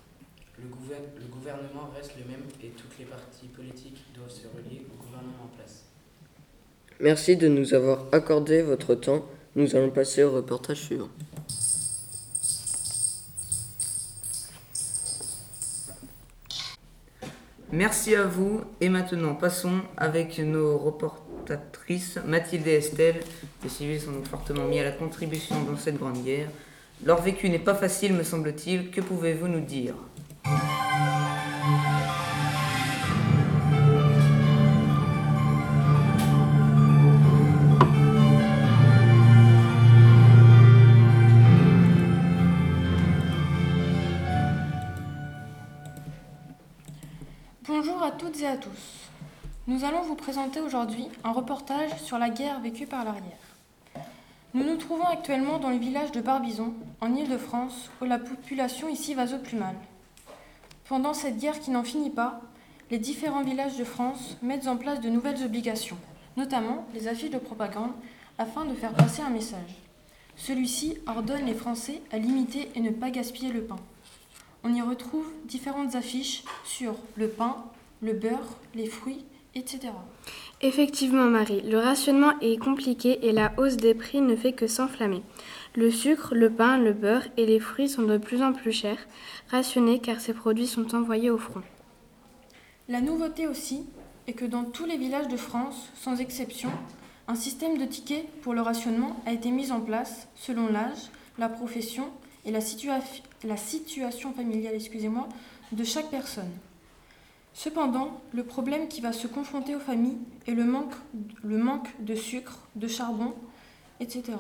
Le, 0.60 0.68
gouver- 0.68 0.96
le 1.18 1.26
gouvernement 1.28 1.90
reste 1.96 2.14
le 2.20 2.26
même 2.30 2.44
et 2.64 2.68
toutes 2.70 2.98
les 3.00 3.06
partis 3.06 3.48
politiques 3.48 4.04
doivent 4.16 4.30
se 4.30 4.48
relier 4.48 4.86
au 4.92 5.04
gouvernement 5.04 5.44
en 5.46 5.56
place. 5.58 5.84
Merci 7.00 7.38
de 7.38 7.48
nous 7.48 7.74
avoir 7.74 8.06
accordé 8.12 8.62
votre 8.64 8.96
temps. 8.96 9.26
Nous 9.56 9.76
allons 9.76 9.92
passer 9.92 10.24
au 10.24 10.32
reportage 10.32 10.78
suivant. 10.82 11.10
Merci 17.72 18.16
à 18.16 18.24
vous 18.24 18.62
et 18.80 18.90
maintenant 18.90 19.36
passons 19.36 19.82
avec 19.98 20.40
nos, 20.40 20.78
report- 20.78 21.22
Mathilde 22.26 22.68
et 22.68 22.76
Estelle. 22.76 23.20
Les 23.64 23.70
civils 23.70 24.02
sont 24.02 24.12
donc 24.12 24.28
fortement 24.28 24.66
mis 24.66 24.80
à 24.80 24.84
la 24.84 24.92
contribution 24.92 25.62
dans 25.64 25.78
cette 25.78 25.98
grande 25.98 26.24
guerre. 26.24 26.50
Leur 27.06 27.22
vécu 27.22 27.50
n'est 27.50 27.60
pas 27.60 27.76
facile, 27.76 28.14
me 28.14 28.24
semble-t-il. 28.24 28.90
Que 28.92 29.02
pouvez-vous 29.02 29.48
nous 29.48 29.62
dire? 29.62 29.94
Nous 49.78 49.86
allons 49.86 50.02
vous 50.02 50.16
présenter 50.16 50.60
aujourd'hui 50.60 51.08
un 51.24 51.32
reportage 51.32 51.96
sur 52.02 52.18
la 52.18 52.32
guerre 52.32 52.60
vécue 52.62 52.88
par 52.88 53.06
l'arrière. 53.06 53.38
Nous 54.56 54.64
nous 54.64 54.76
trouvons 54.76 55.06
actuellement 55.06 55.60
dans 55.60 55.70
le 55.70 55.78
village 55.78 56.12
de 56.12 56.20
Barbizon, 56.20 56.74
en 57.00 57.14
Île-de-France, 57.14 57.92
où 58.02 58.06
la 58.06 58.18
population 58.18 58.90
ici 58.90 59.14
va 59.14 59.26
au 59.26 59.38
plus 59.38 59.56
mal. 59.56 59.76
Pendant 60.90 61.14
cette 61.14 61.38
guerre 61.38 61.60
qui 61.60 61.70
n'en 61.70 61.84
finit 61.84 62.10
pas, 62.10 62.42
les 62.90 62.98
différents 62.98 63.44
villages 63.44 63.78
de 63.78 63.84
France 63.84 64.38
mettent 64.42 64.68
en 64.68 64.78
place 64.78 65.00
de 65.00 65.10
nouvelles 65.10 65.44
obligations, 65.44 66.00
notamment 66.38 66.88
les 66.96 67.08
affiches 67.08 67.30
de 67.30 67.38
propagande, 67.38 67.92
afin 68.40 68.66
de 68.66 68.74
faire 68.74 68.94
passer 68.94 69.22
un 69.22 69.30
message. 69.30 69.76
Celui-ci 70.38 70.98
ordonne 71.06 71.46
les 71.46 71.54
Français 71.54 72.02
à 72.12 72.18
limiter 72.18 72.72
et 72.74 72.80
ne 72.80 72.90
pas 72.90 73.12
gaspiller 73.12 73.54
le 73.54 73.62
pain. 73.62 73.78
On 74.64 74.74
y 74.74 74.82
retrouve 74.82 75.32
différentes 75.46 75.94
affiches 75.94 76.44
sur 76.66 76.96
le 77.16 77.28
pain, 77.30 77.58
le 78.02 78.14
beurre, 78.14 78.58
les 78.74 78.88
fruits, 78.88 79.24
etc. 79.60 79.94
Effectivement, 80.62 81.26
Marie, 81.26 81.62
le 81.62 81.78
rationnement 81.78 82.34
est 82.42 82.58
compliqué 82.58 83.28
et 83.28 83.32
la 83.32 83.54
hausse 83.58 83.78
des 83.78 83.94
prix 83.94 84.22
ne 84.22 84.36
fait 84.36 84.54
que 84.54 84.68
s'enflammer. 84.68 85.22
Le 85.76 85.92
sucre, 85.92 86.34
le 86.34 86.50
pain, 86.50 86.80
le 86.80 86.94
beurre 86.94 87.28
et 87.38 87.46
les 87.46 87.60
fruits 87.60 87.90
sont 87.90 88.04
de 88.04 88.18
plus 88.18 88.42
en 88.42 88.54
plus 88.54 88.72
chers, 88.72 89.08
rationnés 89.50 90.00
car 90.00 90.20
ces 90.20 90.34
produits 90.34 90.66
sont 90.66 90.96
envoyés 90.96 91.30
au 91.30 91.38
front. 91.38 91.62
La 92.90 93.02
nouveauté 93.02 93.48
aussi 93.48 93.86
est 94.26 94.34
que 94.34 94.46
dans 94.46 94.64
tous 94.64 94.86
les 94.86 94.98
villages 94.98 95.28
de 95.28 95.38
France, 95.38 95.90
sans 95.96 96.20
exception, 96.20 96.72
un 97.28 97.36
système 97.36 97.78
de 97.78 97.86
tickets 97.86 98.26
pour 98.42 98.54
le 98.54 98.62
rationnement 98.62 99.18
a 99.26 99.34
été 99.34 99.52
mis 99.52 99.72
en 99.72 99.82
place 99.82 100.28
selon 100.36 100.68
l'âge, 100.68 101.12
la 101.38 101.50
profession 101.50 102.10
et 102.46 102.52
la, 102.52 102.62
situa 102.62 103.00
la 103.44 103.58
situation 103.58 104.34
familiale 104.34 104.76
excusez-moi, 104.76 105.28
de 105.72 105.84
chaque 105.84 106.10
personne. 106.10 106.52
Cependant, 107.58 108.22
le 108.34 108.44
problème 108.44 108.88
qui 108.88 109.02
va 109.02 109.12
se 109.12 109.26
confronter 109.26 109.76
aux 109.76 109.80
familles 109.80 110.20
est 110.46 110.52
le 110.52 110.64
manque, 110.64 111.88
de 111.98 112.14
sucre, 112.14 112.60
de 112.76 112.88
charbon, 112.88 113.34
etc. 114.00 114.34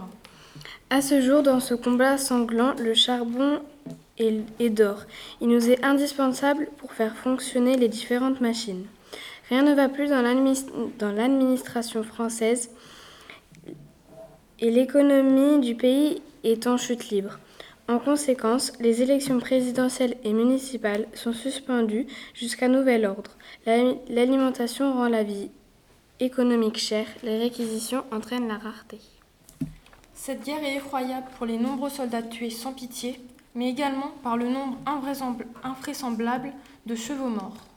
À 0.91 1.01
ce 1.01 1.19
jour, 1.19 1.41
dans 1.41 1.59
ce 1.59 1.73
combat 1.73 2.19
sanglant, 2.19 2.75
le 2.77 2.93
charbon 2.93 3.59
est, 4.19 4.43
est 4.59 4.69
d'or. 4.69 5.05
Il 5.41 5.47
nous 5.47 5.67
est 5.67 5.83
indispensable 5.83 6.69
pour 6.77 6.93
faire 6.93 7.17
fonctionner 7.17 7.75
les 7.75 7.87
différentes 7.87 8.39
machines. 8.39 8.85
Rien 9.49 9.63
ne 9.63 9.73
va 9.73 9.89
plus 9.89 10.09
dans 10.09 10.21
l'administration 10.21 12.03
française 12.03 12.69
et 14.59 14.69
l'économie 14.69 15.59
du 15.59 15.73
pays 15.73 16.21
est 16.43 16.67
en 16.67 16.77
chute 16.77 17.09
libre. 17.09 17.39
En 17.89 17.99
conséquence, 17.99 18.73
les 18.81 19.01
élections 19.01 19.39
présidentielles 19.39 20.17
et 20.25 20.33
municipales 20.33 21.07
sont 21.13 21.31
suspendues 21.31 22.05
jusqu'à 22.33 22.67
nouvel 22.67 23.05
ordre. 23.05 23.31
L'alimentation 23.65 24.93
rend 24.93 25.07
la 25.07 25.23
vie 25.23 25.49
économique 26.19 26.77
chère, 26.77 27.07
les 27.23 27.37
réquisitions 27.37 28.03
entraînent 28.11 28.49
la 28.49 28.57
rareté. 28.57 28.99
Cette 30.13 30.43
guerre 30.43 30.63
est 30.63 30.75
effroyable 30.75 31.27
pour 31.37 31.45
les 31.45 31.57
nombreux 31.57 31.89
soldats 31.89 32.23
tués 32.23 32.49
sans 32.49 32.73
pitié, 32.73 33.21
mais 33.55 33.69
également 33.69 34.11
par 34.21 34.35
le 34.35 34.49
nombre 34.49 34.77
invraisemblable 35.63 36.51
de 36.85 36.95
chevaux 36.95 37.29
morts. 37.29 37.67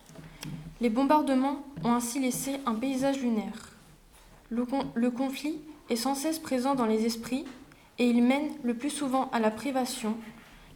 Les 0.80 0.90
bombardements 0.90 1.62
ont 1.84 1.92
ainsi 1.92 2.18
laissé 2.18 2.56
un 2.66 2.74
paysage 2.74 3.20
lunaire. 3.20 3.76
Le, 4.48 4.64
le 4.94 5.10
conflit 5.12 5.60
est 5.88 5.96
sans 5.96 6.16
cesse 6.16 6.40
présent 6.40 6.74
dans 6.74 6.86
les 6.86 7.06
esprits 7.06 7.44
et 8.00 8.06
il 8.06 8.22
mène 8.22 8.48
le 8.64 8.74
plus 8.74 8.90
souvent 8.90 9.28
à 9.30 9.38
la 9.38 9.50
privation, 9.50 10.16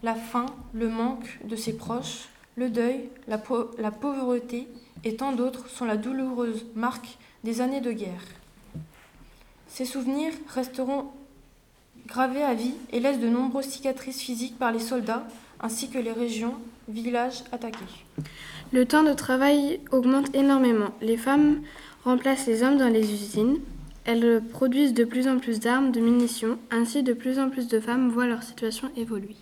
la 0.02 0.14
faim, 0.14 0.46
le 0.74 0.90
manque 0.90 1.40
de 1.44 1.56
ses 1.56 1.72
proches, 1.72 2.28
le 2.54 2.68
deuil, 2.68 3.08
la, 3.26 3.42
la 3.78 3.90
pauvreté 3.90 4.68
et 5.04 5.16
tant 5.16 5.32
d'autres 5.32 5.68
sont 5.70 5.86
la 5.86 5.96
douloureuse 5.96 6.66
marque 6.76 7.16
des 7.42 7.62
années 7.62 7.80
de 7.80 7.92
guerre. 7.92 8.22
Ces 9.68 9.86
souvenirs 9.86 10.34
resteront 10.48 11.06
gravés 12.06 12.42
à 12.42 12.52
vie 12.52 12.74
et 12.92 13.00
laissent 13.00 13.20
de 13.20 13.28
nombreuses 13.28 13.68
cicatrices 13.68 14.20
physiques 14.20 14.58
par 14.58 14.70
les 14.70 14.78
soldats 14.78 15.26
ainsi 15.60 15.88
que 15.88 15.98
les 15.98 16.12
régions, 16.12 16.54
villages 16.88 17.42
attaqués. 17.52 17.78
Le 18.70 18.84
temps 18.84 19.02
de 19.02 19.14
travail 19.14 19.80
augmente 19.92 20.34
énormément. 20.34 20.90
Les 21.00 21.16
femmes 21.16 21.62
remplacent 22.04 22.46
les 22.46 22.62
hommes 22.62 22.76
dans 22.76 22.92
les 22.92 23.10
usines, 23.12 23.60
elles 24.04 24.42
produisent 24.50 24.94
de 24.94 25.04
plus 25.04 25.28
en 25.28 25.38
plus 25.38 25.60
d'armes, 25.60 25.90
de 25.90 26.00
munitions, 26.00 26.58
ainsi 26.70 27.02
de 27.02 27.12
plus 27.12 27.38
en 27.38 27.48
plus 27.48 27.68
de 27.68 27.80
femmes 27.80 28.10
voient 28.10 28.26
leur 28.26 28.42
situation 28.42 28.90
évoluer. 28.96 29.36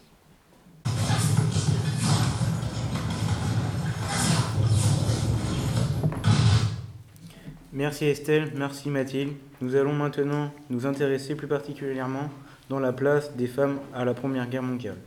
Merci 7.73 8.05
Estelle, 8.05 8.53
merci 8.55 8.91
Mathilde. 8.91 9.33
Nous 9.61 9.77
allons 9.77 9.95
maintenant 9.95 10.53
nous 10.71 10.87
intéresser 10.87 11.35
plus 11.35 11.47
particulièrement 11.47 12.31
dans 12.69 12.79
la 12.79 12.93
place 12.93 13.35
des 13.35 13.47
femmes 13.47 13.79
à 13.95 14.05
la 14.05 14.15
Première 14.15 14.49
Guerre 14.49 14.63
mondiale. 14.63 14.99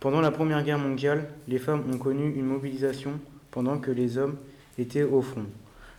Pendant 0.00 0.22
la 0.22 0.30
Première 0.30 0.64
Guerre 0.64 0.78
mondiale, 0.78 1.28
les 1.46 1.58
femmes 1.58 1.84
ont 1.92 1.98
connu 1.98 2.32
une 2.34 2.46
mobilisation 2.46 3.12
pendant 3.50 3.78
que 3.78 3.90
les 3.90 4.16
hommes 4.16 4.36
étaient 4.78 5.02
au 5.02 5.20
front. 5.20 5.44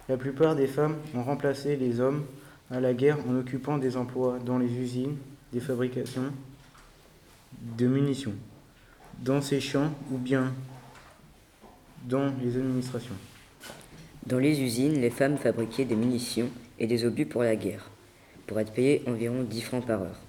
La 0.10 0.18
plupart 0.18 0.56
des 0.56 0.68
femmes 0.68 0.96
ont 1.16 1.24
remplacé 1.24 1.76
les 1.76 2.00
hommes 2.00 2.24
à 2.72 2.80
la 2.80 2.94
guerre 2.94 3.18
en 3.28 3.36
occupant 3.36 3.78
des 3.78 3.98
emplois 3.98 4.40
dans 4.40 4.58
les 4.58 4.74
usines, 4.74 5.18
des 5.52 5.60
fabrications 5.60 6.32
de 7.78 7.86
munitions, 7.86 8.34
dans 9.20 9.42
ces 9.42 9.60
champs 9.60 9.92
ou 10.12 10.18
bien 10.18 10.54
dans 12.06 12.32
les 12.42 12.58
administrations. 12.58 13.16
Dans 14.26 14.40
les 14.40 14.62
usines, 14.62 15.00
les 15.02 15.10
femmes 15.10 15.38
fabriquaient 15.38 15.86
des 15.86 15.96
munitions 15.96 16.50
et 16.80 16.88
des 16.88 17.06
obus 17.06 17.26
pour 17.26 17.44
la 17.44 17.56
guerre, 17.56 17.90
pour 18.48 18.60
être 18.60 18.72
payées 18.72 19.04
environ 19.08 19.44
10 19.44 19.62
francs 19.62 19.86
par 19.86 20.02
heure. 20.02 20.20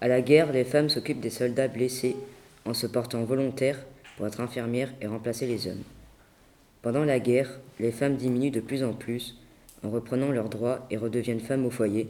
À 0.00 0.08
la 0.08 0.22
guerre, 0.22 0.52
les 0.52 0.64
femmes 0.64 0.88
s'occupent 0.88 1.20
des 1.20 1.30
soldats 1.30 1.68
blessés 1.68 2.16
en 2.64 2.74
se 2.74 2.86
portant 2.86 3.22
volontaires 3.24 3.78
pour 4.16 4.26
être 4.26 4.40
infirmières 4.40 4.92
et 5.00 5.06
remplacer 5.06 5.46
les 5.46 5.66
hommes. 5.66 5.82
Pendant 6.82 7.04
la 7.04 7.20
guerre, 7.20 7.60
les 7.78 7.92
femmes 7.92 8.16
diminuent 8.16 8.50
de 8.50 8.60
plus 8.60 8.82
en 8.82 8.92
plus 8.92 9.36
en 9.84 9.90
reprenant 9.90 10.30
leurs 10.30 10.48
droits 10.48 10.86
et 10.90 10.96
redeviennent 10.96 11.40
femmes 11.40 11.66
au 11.66 11.70
foyer. 11.70 12.08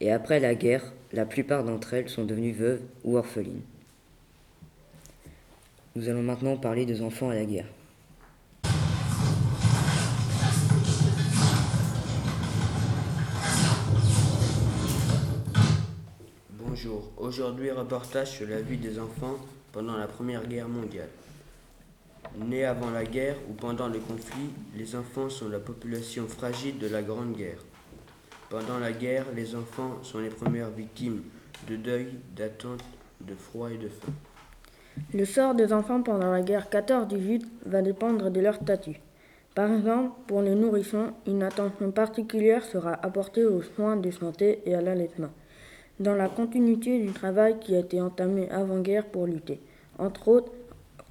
Et 0.00 0.10
après 0.10 0.40
la 0.40 0.54
guerre, 0.54 0.92
la 1.12 1.24
plupart 1.24 1.64
d'entre 1.64 1.94
elles 1.94 2.08
sont 2.08 2.24
devenues 2.24 2.52
veuves 2.52 2.82
ou 3.04 3.16
orphelines. 3.16 3.62
Nous 5.96 6.08
allons 6.08 6.22
maintenant 6.22 6.56
parler 6.56 6.84
des 6.86 7.02
enfants 7.02 7.30
à 7.30 7.34
la 7.34 7.44
guerre. 7.44 7.66
Bonjour, 16.50 17.12
aujourd'hui 17.16 17.70
reportage 17.70 18.32
sur 18.32 18.48
la 18.48 18.60
vie 18.60 18.76
des 18.76 18.98
enfants 18.98 19.36
pendant 19.72 19.96
la 19.96 20.08
Première 20.08 20.46
Guerre 20.46 20.68
mondiale. 20.68 21.08
Nés 22.36 22.64
avant 22.64 22.90
la 22.90 23.04
guerre 23.04 23.36
ou 23.48 23.52
pendant 23.52 23.86
le 23.86 24.00
conflit, 24.00 24.50
les 24.76 24.96
enfants 24.96 25.28
sont 25.28 25.48
la 25.48 25.60
population 25.60 26.26
fragile 26.26 26.78
de 26.78 26.88
la 26.88 27.00
Grande 27.00 27.32
Guerre. 27.36 27.64
Pendant 28.50 28.78
la 28.80 28.90
guerre, 28.90 29.26
les 29.36 29.54
enfants 29.54 30.02
sont 30.02 30.18
les 30.18 30.30
premières 30.30 30.70
victimes 30.70 31.22
de 31.68 31.76
deuil, 31.76 32.08
d'attente, 32.34 32.82
de 33.20 33.34
froid 33.34 33.70
et 33.70 33.78
de 33.78 33.88
faim. 33.88 34.12
Le 35.12 35.24
sort 35.24 35.54
des 35.54 35.72
enfants 35.72 36.02
pendant 36.02 36.32
la 36.32 36.42
guerre 36.42 36.68
14-18 36.70 37.44
va 37.66 37.82
dépendre 37.82 38.30
de 38.30 38.40
leur 38.40 38.56
statut. 38.56 39.00
Par 39.54 39.72
exemple, 39.72 40.10
pour 40.26 40.42
les 40.42 40.56
nourrissons, 40.56 41.12
une 41.28 41.44
attention 41.44 41.92
particulière 41.92 42.64
sera 42.64 42.94
apportée 42.94 43.44
aux 43.44 43.62
soins 43.62 43.96
de 43.96 44.10
santé 44.10 44.60
et 44.66 44.74
à 44.74 44.80
l'allaitement, 44.80 45.30
dans 46.00 46.16
la 46.16 46.28
continuité 46.28 46.98
du 46.98 47.12
travail 47.12 47.60
qui 47.60 47.76
a 47.76 47.78
été 47.78 48.00
entamé 48.00 48.50
avant-guerre 48.50 49.06
pour 49.06 49.26
lutter, 49.26 49.60
entre 49.98 50.26
autres, 50.28 50.52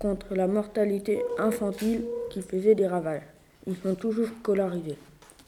contre 0.04 0.36
la 0.36 0.48
mortalité 0.48 1.24
infantile 1.40 2.04
qui 2.30 2.42
faisait 2.42 2.76
des 2.76 2.88
ravages. 2.88 3.22
Ils 3.66 3.78
sont 3.78 3.96
toujours 3.96 4.28
scolarisés. 4.42 4.98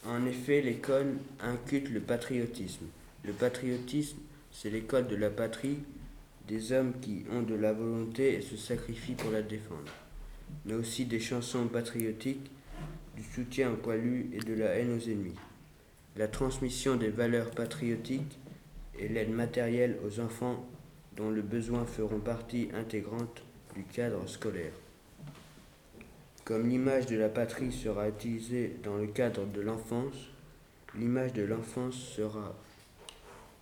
En 0.08 0.26
effet, 0.26 0.62
l'école 0.62 1.18
inculque 1.42 1.90
le 1.90 2.00
patriotisme. 2.00 2.86
Le 3.26 3.34
patriotisme, 3.34 4.18
c'est 4.54 4.70
l'école 4.70 5.08
de 5.08 5.18
la 5.18 5.30
patrie, 5.30 5.80
des 6.48 6.72
hommes 6.72 6.94
qui 7.02 7.26
ont 7.34 7.42
de 7.42 7.54
la 7.56 7.74
volonté 7.74 8.36
et 8.36 8.42
se 8.42 8.56
sacrifient 8.56 9.16
pour 9.16 9.32
la 9.32 9.42
défendre, 9.42 9.92
mais 10.66 10.76
aussi 10.76 11.04
des 11.04 11.20
chansons 11.20 11.68
patriotiques, 11.68 12.50
du 13.18 13.24
soutien 13.24 13.72
aux 13.72 13.78
poilus 13.78 14.30
et 14.34 14.40
de 14.40 14.54
la 14.54 14.68
haine 14.76 14.96
aux 14.96 15.10
ennemis. 15.10 15.36
la 16.16 16.30
transmission 16.30 16.96
des 16.96 17.10
valeurs 17.10 17.52
patriotiques 17.52 18.40
et 18.98 19.10
l'aide 19.10 19.32
matérielle 19.32 19.98
aux 20.08 20.22
enfants 20.22 20.66
dont 21.18 21.30
les 21.30 21.42
besoins 21.42 21.86
feront 21.86 22.20
partie 22.20 22.70
intégrante 22.74 23.45
du 23.76 23.84
cadre 23.84 24.28
scolaire. 24.28 24.74
Comme 26.44 26.70
l'image 26.70 27.08
de 27.08 27.18
la 27.18 27.30
patrie 27.30 27.72
sera 27.72 28.08
utilisée 28.08 28.76
dans 28.84 28.98
le 28.98 29.08
cadre 29.08 29.46
de 29.46 29.62
l'enfance, 29.62 30.16
l'image 30.98 31.34
de 31.34 31.44
l'enfance 31.44 31.96
sera 31.96 32.56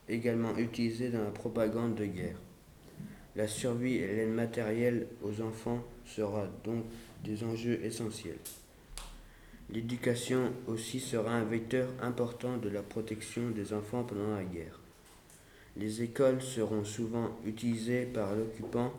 également 0.10 0.56
utilisée 0.58 1.10
dans 1.10 1.24
la 1.24 1.32
propagande 1.32 1.96
de 1.96 2.06
guerre. 2.06 2.38
La 3.36 3.48
survie 3.48 3.96
et 3.96 4.08
l'aide 4.08 4.34
matérielle 4.34 5.08
aux 5.24 5.42
enfants 5.42 5.84
sera 6.06 6.48
donc 6.64 6.84
des 7.24 7.44
enjeux 7.44 7.84
essentiels. 7.84 8.38
L'éducation 9.70 10.52
aussi 10.68 11.00
sera 11.00 11.32
un 11.32 11.46
vecteur 11.46 11.88
important 12.02 12.58
de 12.58 12.70
la 12.70 12.84
protection 12.84 13.50
des 13.50 13.74
enfants 13.74 14.04
pendant 14.04 14.36
la 14.36 14.44
guerre. 14.44 14.80
Les 15.78 16.04
écoles 16.04 16.42
seront 16.42 16.84
souvent 16.84 17.32
utilisées 17.46 18.06
par 18.06 18.36
l'occupant 18.36 18.94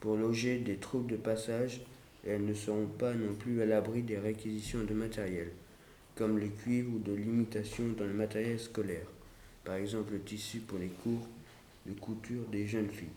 pour 0.00 0.16
loger 0.16 0.58
des 0.58 0.76
troupes 0.76 1.10
de 1.10 1.16
passage 1.16 1.80
elles 2.26 2.44
ne 2.44 2.54
seront 2.54 2.86
pas 2.86 3.14
non 3.14 3.34
plus 3.34 3.62
à 3.62 3.66
l'abri 3.66 4.02
des 4.02 4.18
réquisitions 4.18 4.82
de 4.82 4.94
matériel, 4.94 5.52
comme 6.16 6.38
le 6.38 6.48
cuivre 6.48 6.94
ou 6.94 6.98
de 6.98 7.12
l'imitation 7.12 7.84
dans 7.96 8.04
le 8.04 8.14
matériel 8.14 8.58
scolaire, 8.58 9.06
par 9.64 9.76
exemple 9.76 10.12
le 10.14 10.20
tissu 10.20 10.58
pour 10.58 10.78
les 10.78 10.88
cours 10.88 11.26
de 11.86 11.92
couture 11.92 12.42
des 12.50 12.66
jeunes 12.66 12.90
filles. 12.90 13.08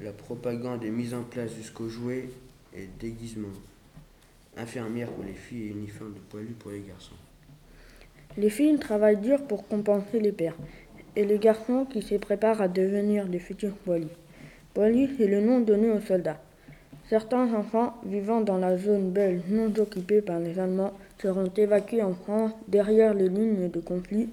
La 0.00 0.12
propagande 0.12 0.84
est 0.84 0.90
mise 0.90 1.12
en 1.12 1.22
place 1.22 1.54
jusqu'au 1.54 1.88
jouet 1.88 2.28
et 2.74 2.88
déguisement. 2.98 3.52
Infirmière 4.56 5.10
pour 5.10 5.24
les 5.24 5.34
filles 5.34 5.64
et 5.64 5.70
uniforme 5.70 6.14
de 6.14 6.20
poilu 6.30 6.54
pour 6.58 6.70
les 6.70 6.80
garçons. 6.80 7.14
Les 8.38 8.50
filles 8.50 8.78
travaillent 8.78 9.20
dur 9.20 9.46
pour 9.46 9.68
compenser 9.68 10.18
les 10.18 10.32
pères, 10.32 10.56
et 11.14 11.24
les 11.24 11.38
garçons 11.38 11.84
qui 11.84 12.00
se 12.00 12.14
préparent 12.14 12.62
à 12.62 12.68
devenir 12.68 13.26
des 13.26 13.38
futurs 13.38 13.76
poilus. 13.76 14.08
Poilus, 14.76 15.08
c'est 15.16 15.26
le 15.26 15.40
nom 15.40 15.60
donné 15.60 15.88
aux 15.90 16.00
soldats. 16.00 16.38
Certains 17.08 17.54
enfants 17.54 17.94
vivant 18.04 18.42
dans 18.42 18.58
la 18.58 18.76
zone 18.76 19.10
belge 19.10 19.40
non 19.48 19.72
occupée 19.78 20.20
par 20.20 20.38
les 20.38 20.58
Allemands 20.58 20.92
seront 21.16 21.50
évacués 21.56 22.02
en 22.02 22.12
France 22.12 22.50
derrière 22.68 23.14
les 23.14 23.30
lignes 23.30 23.70
de 23.70 23.80
conflit 23.80 24.28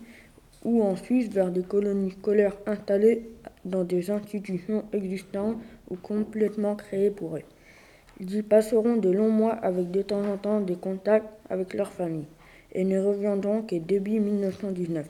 ou 0.65 0.83
en 0.83 0.97
Suisse 0.97 1.29
vers 1.29 1.49
des 1.49 1.61
colonies 1.61 2.11
scolaires 2.11 2.57
installées 2.65 3.29
dans 3.63 3.85
des 3.85 4.11
institutions 4.11 4.83
existantes 4.91 5.55
ou 5.89 5.95
complètement 5.95 6.75
créées 6.75 7.09
pour 7.09 7.37
eux. 7.37 7.43
Ils 8.19 8.35
y 8.35 8.41
passeront 8.41 8.97
de 8.97 9.11
longs 9.11 9.31
mois 9.31 9.53
avec 9.53 9.91
de 9.91 10.01
temps 10.01 10.25
en 10.29 10.35
temps 10.35 10.59
des 10.59 10.75
contacts 10.75 11.29
avec 11.49 11.73
leur 11.73 11.93
famille 11.93 12.27
et 12.73 12.83
ne 12.83 12.99
reviendront 12.99 13.61
que 13.61 13.77
début 13.77 14.19
1919. 14.19 15.07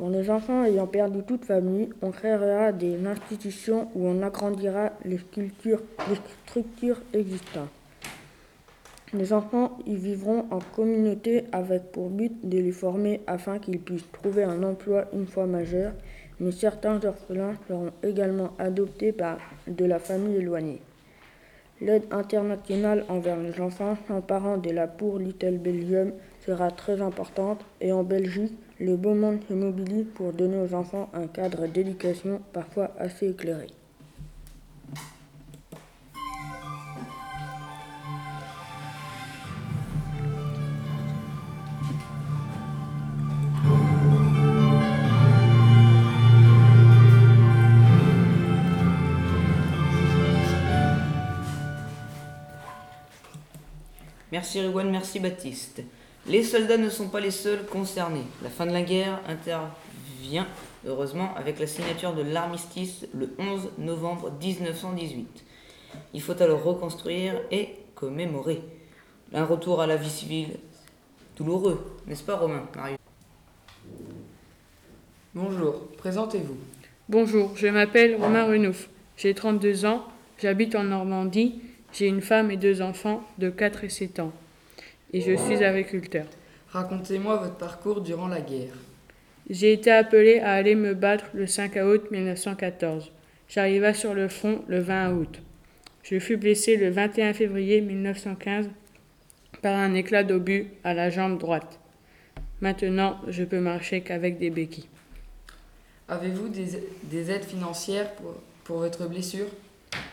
Pour 0.00 0.08
les 0.08 0.30
enfants 0.30 0.64
ayant 0.64 0.86
perdu 0.86 1.22
toute 1.22 1.44
famille, 1.44 1.90
on 2.00 2.10
créera 2.10 2.72
des 2.72 3.06
institutions 3.06 3.90
où 3.94 4.06
on 4.06 4.22
agrandira 4.22 4.92
les, 5.04 5.18
structures 5.18 7.02
existantes. 7.12 7.68
Les 9.12 9.34
enfants 9.34 9.76
y 9.84 9.96
vivront 9.96 10.46
en 10.50 10.60
communauté 10.74 11.44
avec 11.52 11.92
pour 11.92 12.08
but 12.08 12.32
de 12.48 12.56
les 12.56 12.72
former 12.72 13.20
afin 13.26 13.58
qu'ils 13.58 13.78
puissent 13.78 14.10
trouver 14.10 14.42
un 14.42 14.62
emploi 14.62 15.04
une 15.12 15.26
fois 15.26 15.44
majeurs, 15.44 15.92
mais 16.40 16.52
certains 16.52 16.98
orphelins 17.04 17.56
seront 17.68 17.92
également 18.02 18.54
adoptés 18.58 19.12
par 19.12 19.36
de 19.66 19.84
la 19.84 19.98
famille 19.98 20.36
éloignée. 20.36 20.80
L'aide 21.82 22.04
internationale 22.10 23.04
envers 23.10 23.36
les 23.36 23.60
enfants 23.60 23.98
sans 24.08 24.22
parents 24.22 24.56
de 24.56 24.70
la 24.70 24.86
Pour 24.86 25.18
Little 25.18 25.58
Belgium 25.58 26.12
sera 26.46 26.70
très 26.70 27.02
importante 27.02 27.62
et 27.82 27.92
en 27.92 28.02
Belgique, 28.02 28.56
le 28.80 28.96
beau 28.96 29.14
monde 29.14 29.40
se 29.46 29.52
mobilise 29.52 30.06
pour 30.14 30.32
donner 30.32 30.56
aux 30.56 30.74
enfants 30.74 31.10
un 31.12 31.26
cadre 31.26 31.66
d'éducation 31.66 32.40
parfois 32.54 32.90
assez 32.98 33.28
éclairé. 33.28 33.66
Merci 54.32 54.60
Riwan, 54.60 54.90
merci 54.90 55.20
Baptiste. 55.20 55.82
Les 56.26 56.42
soldats 56.42 56.76
ne 56.76 56.90
sont 56.90 57.08
pas 57.08 57.20
les 57.20 57.30
seuls 57.30 57.64
concernés. 57.66 58.24
La 58.42 58.50
fin 58.50 58.66
de 58.66 58.72
la 58.72 58.82
guerre 58.82 59.20
intervient 59.26 60.46
heureusement 60.86 61.34
avec 61.34 61.58
la 61.58 61.66
signature 61.66 62.14
de 62.14 62.22
l'armistice 62.22 63.06
le 63.14 63.30
11 63.38 63.70
novembre 63.78 64.30
1918. 64.40 65.44
Il 66.14 66.22
faut 66.22 66.40
alors 66.40 66.62
reconstruire 66.62 67.40
et 67.50 67.70
commémorer. 67.94 68.60
Un 69.32 69.44
retour 69.44 69.80
à 69.80 69.86
la 69.86 69.96
vie 69.96 70.10
civile 70.10 70.48
douloureux, 71.36 71.96
n'est-ce 72.06 72.22
pas 72.22 72.36
Romain 72.36 72.64
Mario 72.76 72.96
Bonjour, 75.34 75.86
présentez-vous. 75.96 76.56
Bonjour, 77.08 77.56
je 77.56 77.68
m'appelle 77.68 78.16
Romain 78.16 78.44
Renouf. 78.44 78.88
J'ai 79.16 79.34
32 79.34 79.84
ans, 79.86 80.04
j'habite 80.38 80.74
en 80.74 80.84
Normandie, 80.84 81.60
j'ai 81.92 82.06
une 82.06 82.20
femme 82.20 82.50
et 82.50 82.56
deux 82.56 82.82
enfants 82.82 83.24
de 83.38 83.48
4 83.48 83.84
et 83.84 83.88
7 83.88 84.20
ans 84.20 84.32
et 85.12 85.20
je 85.20 85.36
suis 85.36 85.62
agriculteur. 85.64 86.26
Racontez-moi 86.68 87.36
votre 87.36 87.56
parcours 87.56 88.00
durant 88.00 88.28
la 88.28 88.40
guerre. 88.40 88.74
J'ai 89.48 89.72
été 89.72 89.90
appelé 89.90 90.38
à 90.38 90.52
aller 90.52 90.76
me 90.76 90.94
battre 90.94 91.24
le 91.34 91.46
5 91.46 91.76
août 91.76 92.10
1914. 92.12 93.10
J'arriva 93.48 93.92
sur 93.94 94.14
le 94.14 94.28
front 94.28 94.62
le 94.68 94.78
20 94.78 95.12
août. 95.12 95.42
Je 96.04 96.18
fus 96.20 96.36
blessé 96.36 96.76
le 96.76 96.90
21 96.90 97.32
février 97.32 97.80
1915 97.80 98.68
par 99.62 99.76
un 99.76 99.94
éclat 99.94 100.22
d'obus 100.22 100.68
à 100.84 100.94
la 100.94 101.10
jambe 101.10 101.38
droite. 101.38 101.80
Maintenant, 102.60 103.20
je 103.26 103.42
peux 103.42 103.58
marcher 103.58 104.02
qu'avec 104.02 104.38
des 104.38 104.50
béquilles. 104.50 104.88
Avez-vous 106.08 106.48
des, 106.48 107.30
aides 107.30 107.44
financières 107.44 108.12
pour, 108.14 108.34
pour 108.64 108.78
votre 108.78 109.08
blessure? 109.08 109.46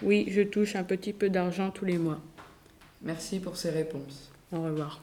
Oui, 0.01 0.27
je 0.29 0.41
touche 0.41 0.75
un 0.75 0.83
petit 0.83 1.13
peu 1.13 1.29
d'argent 1.29 1.69
tous 1.71 1.85
les 1.85 1.97
mois. 1.97 2.19
Merci 3.03 3.39
pour 3.39 3.57
ces 3.57 3.69
réponses. 3.69 4.31
Au 4.49 4.61
revoir. 4.61 4.99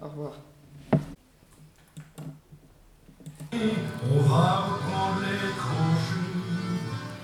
Au 0.00 0.06
revoir. 0.06 0.32
On 3.52 4.20
va 4.20 4.60
reprendre 4.60 5.20
les 5.20 5.52
grands. 5.58 5.98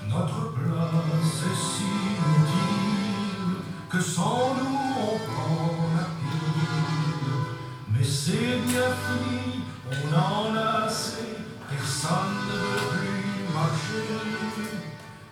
Notre 0.09 0.53
place 0.53 1.37
est 1.47 1.61
si 1.63 1.85
inutile 2.11 3.63
que 3.89 4.01
sans 4.01 4.55
nous 4.55 4.81
on 4.99 5.19
prend 5.31 5.71
la 5.95 6.07
pile. 6.19 7.31
Mais 7.93 8.05
c'est 8.05 8.59
bien 8.67 8.91
fini, 9.07 9.63
on 9.93 10.13
en 10.13 10.57
a 10.57 10.87
assez. 10.87 11.37
Personne 11.69 12.35
ne 12.49 12.59
veut 12.59 12.87
plus 12.91 13.55
marcher. 13.55 14.07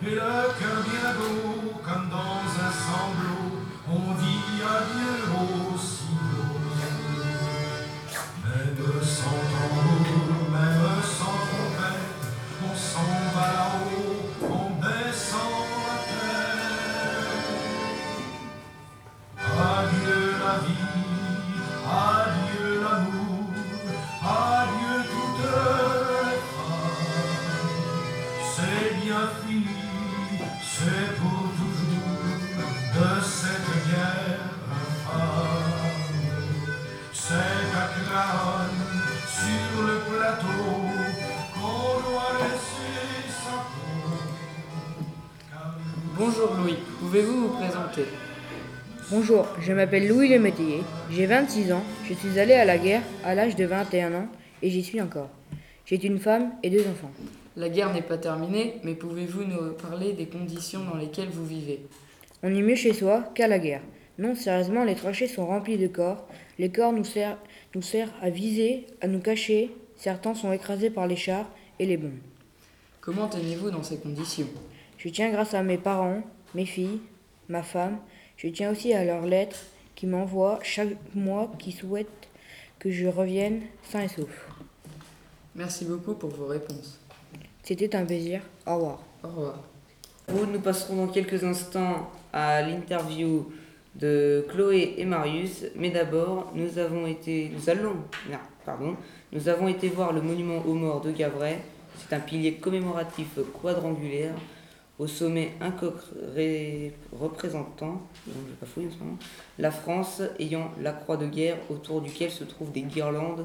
Et 0.03 0.15
le 0.15 0.21
cœur 0.21 0.85
bien 0.85 1.11
beau, 1.19 1.81
comme 1.85 2.09
dans 2.09 2.47
un 2.47 2.71
sanglot, 2.71 3.59
on 3.91 4.15
dit 4.15 4.63
adieu 4.63 5.19
Bonjour, 49.11 49.47
je 49.61 49.73
m'appelle 49.73 50.07
Louis 50.07 50.29
Le 50.29 50.39
Métayer, 50.39 50.83
j'ai 51.11 51.27
26 51.27 51.73
ans, 51.73 51.83
je 52.07 52.15
suis 52.15 52.39
allé 52.39 52.53
à 52.53 52.65
la 52.65 52.77
guerre 52.77 53.03
à 53.25 53.35
l'âge 53.35 53.57
de 53.57 53.65
21 53.65 54.15
ans 54.15 54.29
et 54.63 54.71
j'y 54.71 54.83
suis 54.83 55.01
encore. 55.01 55.31
J'ai 55.87 56.05
une 56.07 56.19
femme 56.19 56.53
et 56.63 56.71
deux 56.71 56.83
enfants. 56.83 57.11
La 57.57 57.71
guerre 57.71 57.93
n'est 57.93 58.03
pas 58.03 58.19
terminée, 58.19 58.75
mais 58.85 58.95
pouvez-vous 58.95 59.45
nous 59.45 59.73
parler 59.73 60.13
des 60.13 60.27
conditions 60.27 60.85
dans 60.85 60.97
lesquelles 60.97 61.31
vous 61.31 61.47
vivez? 61.47 61.81
On 62.43 62.55
est 62.55 62.63
mieux 62.63 62.77
chez 62.77 62.93
soi 62.93 63.25
qu'à 63.35 63.49
la 63.49 63.59
guerre. 63.59 63.83
Non, 64.19 64.35
sérieusement, 64.35 64.85
les 64.85 64.95
tranchées 64.95 65.27
sont 65.27 65.47
remplies 65.47 65.79
de 65.79 65.87
corps. 65.89 66.29
Les 66.59 66.71
corps 66.71 66.93
nous 66.93 67.05
servent, 67.05 67.39
nous 67.75 67.83
servent 67.83 68.13
à 68.21 68.31
viser, 68.31 68.87
à 69.01 69.07
nous 69.07 69.21
cacher. 69.21 69.71
Certains 69.97 70.35
sont 70.35 70.53
écrasés 70.53 70.91
par 70.91 71.07
les 71.07 71.17
chars 71.17 71.49
et 71.79 71.87
les 71.87 71.97
bombes. 71.97 72.19
Comment 73.01 73.29
tenez-vous 73.29 73.71
dans 73.71 73.83
ces 73.83 73.97
conditions? 73.97 74.49
Je 74.99 75.09
tiens 75.09 75.31
grâce 75.31 75.55
à 75.55 75.63
mes 75.63 75.79
parents, 75.79 76.23
mes 76.55 76.67
filles, 76.67 77.01
ma 77.49 77.63
femme. 77.63 77.99
Je 78.37 78.49
tiens 78.49 78.71
aussi 78.71 78.93
à 78.93 79.05
leurs 79.05 79.27
lettres 79.27 79.59
qui 79.95 80.07
m'envoient 80.07 80.61
chaque 80.63 80.97
mois 81.15 81.51
qui 81.59 81.73
souhaitent 81.73 82.29
que 82.79 82.91
je 82.91 83.07
revienne 83.07 83.63
sain 83.83 84.03
et 84.03 84.09
sauf. 84.09 84.49
Merci 85.55 85.85
beaucoup 85.85 86.15
pour 86.15 86.31
vos 86.31 86.47
réponses. 86.47 87.01
C'était 87.63 87.97
un 87.97 88.05
plaisir. 88.05 88.41
Au 88.67 88.77
revoir. 88.77 89.03
Au 89.25 89.29
revoir. 89.29 89.59
Nous 90.53 90.61
passerons 90.61 90.97
dans 90.97 91.09
quelques 91.09 91.43
instants 91.43 92.11
à 92.33 92.63
l'interview 92.63 93.51
de 93.97 94.47
Chloé 94.49 94.95
et 94.99 95.05
Marius, 95.05 95.65
mais 95.75 95.91
d'abord 95.91 96.53
nous 96.55 96.79
avons 96.79 97.07
été, 97.07 97.51
nous 97.53 97.69
allons, 97.69 97.97
non, 98.31 98.39
pardon, 98.65 98.95
nous 99.33 99.49
avons 99.49 99.67
été 99.69 99.89
voir 99.89 100.13
le 100.13 100.21
monument 100.21 100.63
aux 100.65 100.75
morts 100.75 101.01
de 101.01 101.11
Gavray. 101.11 101.59
C'est 101.97 102.15
un 102.15 102.21
pilier 102.21 102.55
commémoratif 102.55 103.39
quadrangulaire 103.61 104.35
au 104.99 105.07
sommet 105.07 105.53
un 105.61 105.71
coq 105.71 105.95
ré- 106.35 106.93
représentant 107.19 107.87
non, 108.27 108.35
je 108.47 108.51
vais 108.51 108.57
pas 108.61 108.67
fouiller 108.67 108.89
en 108.89 108.93
ce 108.93 108.99
moment, 108.99 109.19
la 109.59 109.71
France 109.71 110.23
ayant 110.39 110.71
la 110.81 110.93
croix 110.93 111.17
de 111.17 111.27
guerre 111.27 111.57
autour 111.71 112.01
duquel 112.01 112.31
se 112.31 112.45
trouvent 112.45 112.73
des 112.73 112.83
guirlandes 112.83 113.45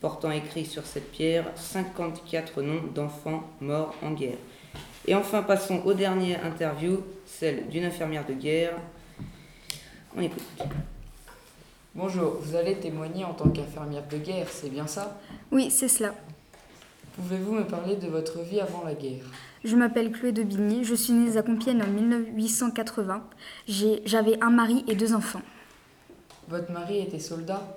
portant 0.00 0.30
écrit 0.30 0.64
sur 0.66 0.84
cette 0.86 1.10
pierre 1.10 1.50
54 1.56 2.62
noms 2.62 2.82
d'enfants 2.94 3.44
morts 3.60 3.94
en 4.02 4.12
guerre. 4.12 4.36
Et 5.08 5.14
enfin, 5.14 5.42
passons 5.42 5.80
aux 5.84 5.94
dernières 5.94 6.44
interviews, 6.44 7.02
celle 7.24 7.68
d'une 7.68 7.84
infirmière 7.84 8.26
de 8.26 8.34
guerre. 8.34 8.72
On 10.16 10.20
écoute. 10.20 10.42
Bonjour, 11.94 12.36
vous 12.42 12.54
allez 12.54 12.74
témoigner 12.76 13.24
en 13.24 13.32
tant 13.32 13.48
qu'infirmière 13.48 14.06
de 14.10 14.18
guerre, 14.18 14.48
c'est 14.50 14.68
bien 14.68 14.86
ça? 14.86 15.18
Oui, 15.50 15.70
c'est 15.70 15.88
cela. 15.88 16.14
Pouvez-vous 17.16 17.52
me 17.52 17.64
parler 17.64 17.96
de 17.96 18.08
votre 18.08 18.40
vie 18.40 18.60
avant 18.60 18.84
la 18.84 18.94
guerre? 18.94 19.24
Je 19.66 19.74
m'appelle 19.74 20.12
Chloé 20.12 20.30
de 20.30 20.44
Bigny, 20.44 20.84
je 20.84 20.94
suis 20.94 21.12
née 21.12 21.36
à 21.36 21.42
Compiègne 21.42 21.82
en 21.82 21.88
1880. 21.88 23.24
J'ai- 23.66 24.00
J'avais 24.04 24.40
un 24.40 24.50
mari 24.50 24.84
et 24.86 24.94
deux 24.94 25.12
enfants. 25.12 25.42
Votre 26.48 26.70
mari 26.70 27.00
était 27.00 27.18
soldat? 27.18 27.76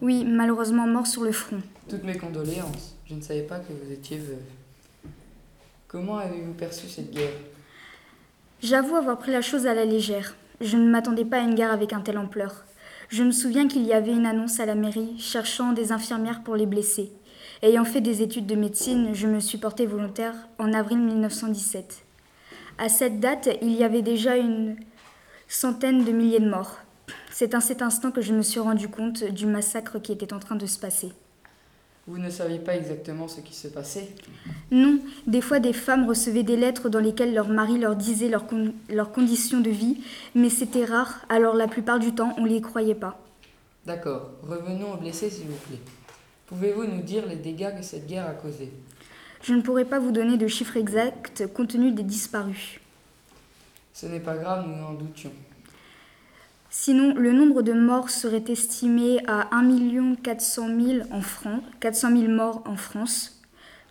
Oui, 0.00 0.24
malheureusement 0.24 0.86
mort 0.86 1.08
sur 1.08 1.24
le 1.24 1.32
front. 1.32 1.60
Toutes 1.88 2.04
mes 2.04 2.16
condoléances. 2.16 2.94
Je 3.06 3.14
ne 3.14 3.20
savais 3.20 3.42
pas 3.42 3.58
que 3.58 3.72
vous 3.72 3.90
étiez 3.92 4.18
veuve. 4.18 4.38
Comment 5.88 6.18
avez-vous 6.18 6.52
perçu 6.52 6.86
cette 6.88 7.10
guerre? 7.10 7.32
J'avoue 8.62 8.94
avoir 8.94 9.18
pris 9.18 9.32
la 9.32 9.42
chose 9.42 9.66
à 9.66 9.74
la 9.74 9.84
légère. 9.84 10.36
Je 10.60 10.76
ne 10.76 10.88
m'attendais 10.88 11.24
pas 11.24 11.38
à 11.38 11.40
une 11.40 11.56
guerre 11.56 11.72
avec 11.72 11.92
un 11.92 12.00
tel 12.00 12.16
ampleur. 12.18 12.64
Je 13.08 13.24
me 13.24 13.32
souviens 13.32 13.66
qu'il 13.66 13.84
y 13.84 13.92
avait 13.92 14.12
une 14.12 14.26
annonce 14.26 14.60
à 14.60 14.66
la 14.66 14.76
mairie 14.76 15.18
cherchant 15.18 15.72
des 15.72 15.90
infirmières 15.90 16.44
pour 16.44 16.54
les 16.54 16.66
blessés. 16.66 17.10
Ayant 17.62 17.84
fait 17.84 18.00
des 18.00 18.22
études 18.22 18.46
de 18.46 18.54
médecine, 18.54 19.10
je 19.14 19.26
me 19.26 19.40
suis 19.40 19.58
portée 19.58 19.86
volontaire 19.86 20.34
en 20.58 20.72
avril 20.72 20.98
1917. 20.98 22.04
À 22.78 22.88
cette 22.88 23.18
date, 23.18 23.48
il 23.62 23.72
y 23.72 23.82
avait 23.82 24.02
déjà 24.02 24.36
une 24.36 24.76
centaine 25.48 26.04
de 26.04 26.12
milliers 26.12 26.38
de 26.38 26.48
morts. 26.48 26.78
C'est 27.30 27.54
à 27.54 27.60
cet 27.60 27.82
instant 27.82 28.12
que 28.12 28.20
je 28.20 28.32
me 28.32 28.42
suis 28.42 28.60
rendu 28.60 28.88
compte 28.88 29.24
du 29.24 29.46
massacre 29.46 29.98
qui 29.98 30.12
était 30.12 30.32
en 30.32 30.38
train 30.38 30.54
de 30.54 30.66
se 30.66 30.78
passer. 30.78 31.10
Vous 32.06 32.18
ne 32.18 32.30
saviez 32.30 32.58
pas 32.60 32.76
exactement 32.76 33.28
ce 33.28 33.40
qui 33.40 33.54
se 33.54 33.68
passait? 33.68 34.08
Non, 34.70 34.98
des 35.26 35.40
fois 35.40 35.58
des 35.58 35.72
femmes 35.74 36.06
recevaient 36.08 36.42
des 36.44 36.56
lettres 36.56 36.88
dans 36.88 37.00
lesquelles 37.00 37.34
leur 37.34 37.48
mari 37.48 37.78
leur 37.78 37.96
disait 37.96 38.28
leurs 38.28 38.46
con- 38.46 38.72
leurs 38.88 39.12
conditions 39.12 39.60
de 39.60 39.68
vie, 39.68 39.98
mais 40.34 40.48
c'était 40.48 40.86
rare, 40.86 41.26
alors 41.28 41.54
la 41.54 41.68
plupart 41.68 41.98
du 41.98 42.14
temps 42.14 42.34
on 42.38 42.42
ne 42.42 42.48
les 42.48 42.62
croyait 42.62 42.94
pas. 42.94 43.20
D'accord, 43.84 44.30
revenons 44.42 44.94
aux 44.94 44.96
blessés 44.96 45.28
s'il 45.28 45.48
vous 45.48 45.58
plaît. 45.68 45.80
Pouvez-vous 46.48 46.84
nous 46.84 47.02
dire 47.02 47.26
les 47.26 47.36
dégâts 47.36 47.76
que 47.76 47.82
cette 47.82 48.06
guerre 48.06 48.26
a 48.26 48.32
causés? 48.32 48.72
Je 49.42 49.52
ne 49.52 49.60
pourrais 49.60 49.84
pas 49.84 49.98
vous 49.98 50.12
donner 50.12 50.38
de 50.38 50.46
chiffres 50.46 50.78
exacts 50.78 51.46
compte 51.52 51.68
tenu 51.68 51.92
des 51.92 52.02
disparus. 52.02 52.80
Ce 53.92 54.06
n'est 54.06 54.20
pas 54.20 54.36
grave, 54.36 54.66
nous 54.66 54.82
en 54.82 54.94
doutions. 54.94 55.32
Sinon, 56.70 57.14
le 57.14 57.32
nombre 57.32 57.62
de 57.62 57.72
morts 57.72 58.08
serait 58.08 58.44
estimé 58.48 59.18
à 59.26 59.54
1 59.54 60.14
400 60.16 60.68
000 60.68 60.98
en 61.10 61.20
France, 61.20 61.62
400 61.80 62.16
000 62.16 62.32
morts 62.32 62.62
en 62.66 62.76
France, 62.76 63.42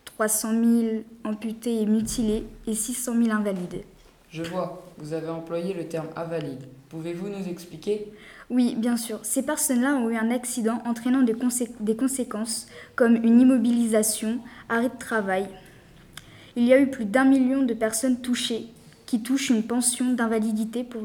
300 0.06 0.52
000 0.52 1.04
amputés 1.24 1.82
et 1.82 1.86
mutilés 1.86 2.46
et 2.65 2.74
600 2.74 3.22
000 3.24 3.36
invalides. 3.36 3.84
Je 4.30 4.44
vois, 4.44 4.86
vous 4.98 5.13
avez 5.13 5.30
employé 5.30 5.74
le 5.74 5.88
terme 5.88 6.08
invalide. 6.16 6.62
Pouvez-vous 6.90 7.30
nous 7.30 7.48
expliquer? 7.50 8.12
Oui, 8.50 8.76
bien 8.78 8.98
sûr. 8.98 9.20
Ces 9.24 9.44
personnes-là 9.44 9.96
ont 9.96 10.10
eu 10.10 10.16
un 10.16 10.32
accident 10.32 10.82
entraînant 10.86 11.22
des, 11.22 11.34
consé- 11.34 11.72
des 11.80 11.96
conséquences 11.96 12.68
comme 12.96 13.16
une 13.16 13.40
immobilisation, 13.42 14.40
arrêt 14.70 14.90
de 14.90 14.98
travail. 14.98 15.48
Il 16.56 16.63
y 16.66 16.74
a 16.74 16.80
eu 16.80 16.88
plus 16.90 17.06
d'un 17.06 17.26
million 17.26 17.63
de 17.63 17.74
personnes 17.74 18.22
touchées 18.22 18.68
qui 19.06 19.22
touchent 19.22 19.50
une 19.50 19.63
pension 19.63 20.13
d'invalidité 20.13 20.84
pour, 20.84 21.04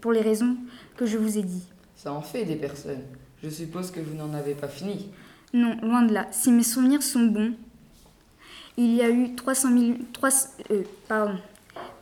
pour 0.00 0.12
les 0.12 0.20
raisons 0.22 0.56
que 0.96 1.04
je 1.06 1.18
vous 1.18 1.36
ai 1.38 1.42
dit. 1.42 1.62
Ça 1.96 2.12
en 2.12 2.22
fait 2.22 2.44
des 2.44 2.56
personnes. 2.56 3.02
Je 3.42 3.48
suppose 3.50 3.90
que 3.90 4.00
vous 4.00 4.14
n'en 4.14 4.32
avez 4.34 4.54
pas 4.54 4.68
fini. 4.68 5.08
Non, 5.52 5.76
loin 5.82 6.02
de 6.02 6.12
là. 6.14 6.26
Si 6.32 6.50
mes 6.50 6.62
souvenirs 6.62 7.02
sont 7.02 7.26
bons, 7.26 7.52
il 8.76 8.94
y 8.94 9.02
a 9.02 9.10
eu 9.10 9.34
300 9.34 9.68
000 9.78 9.92
trois- 10.12 10.30
euh, 10.70 10.82
pardon, 11.08 11.38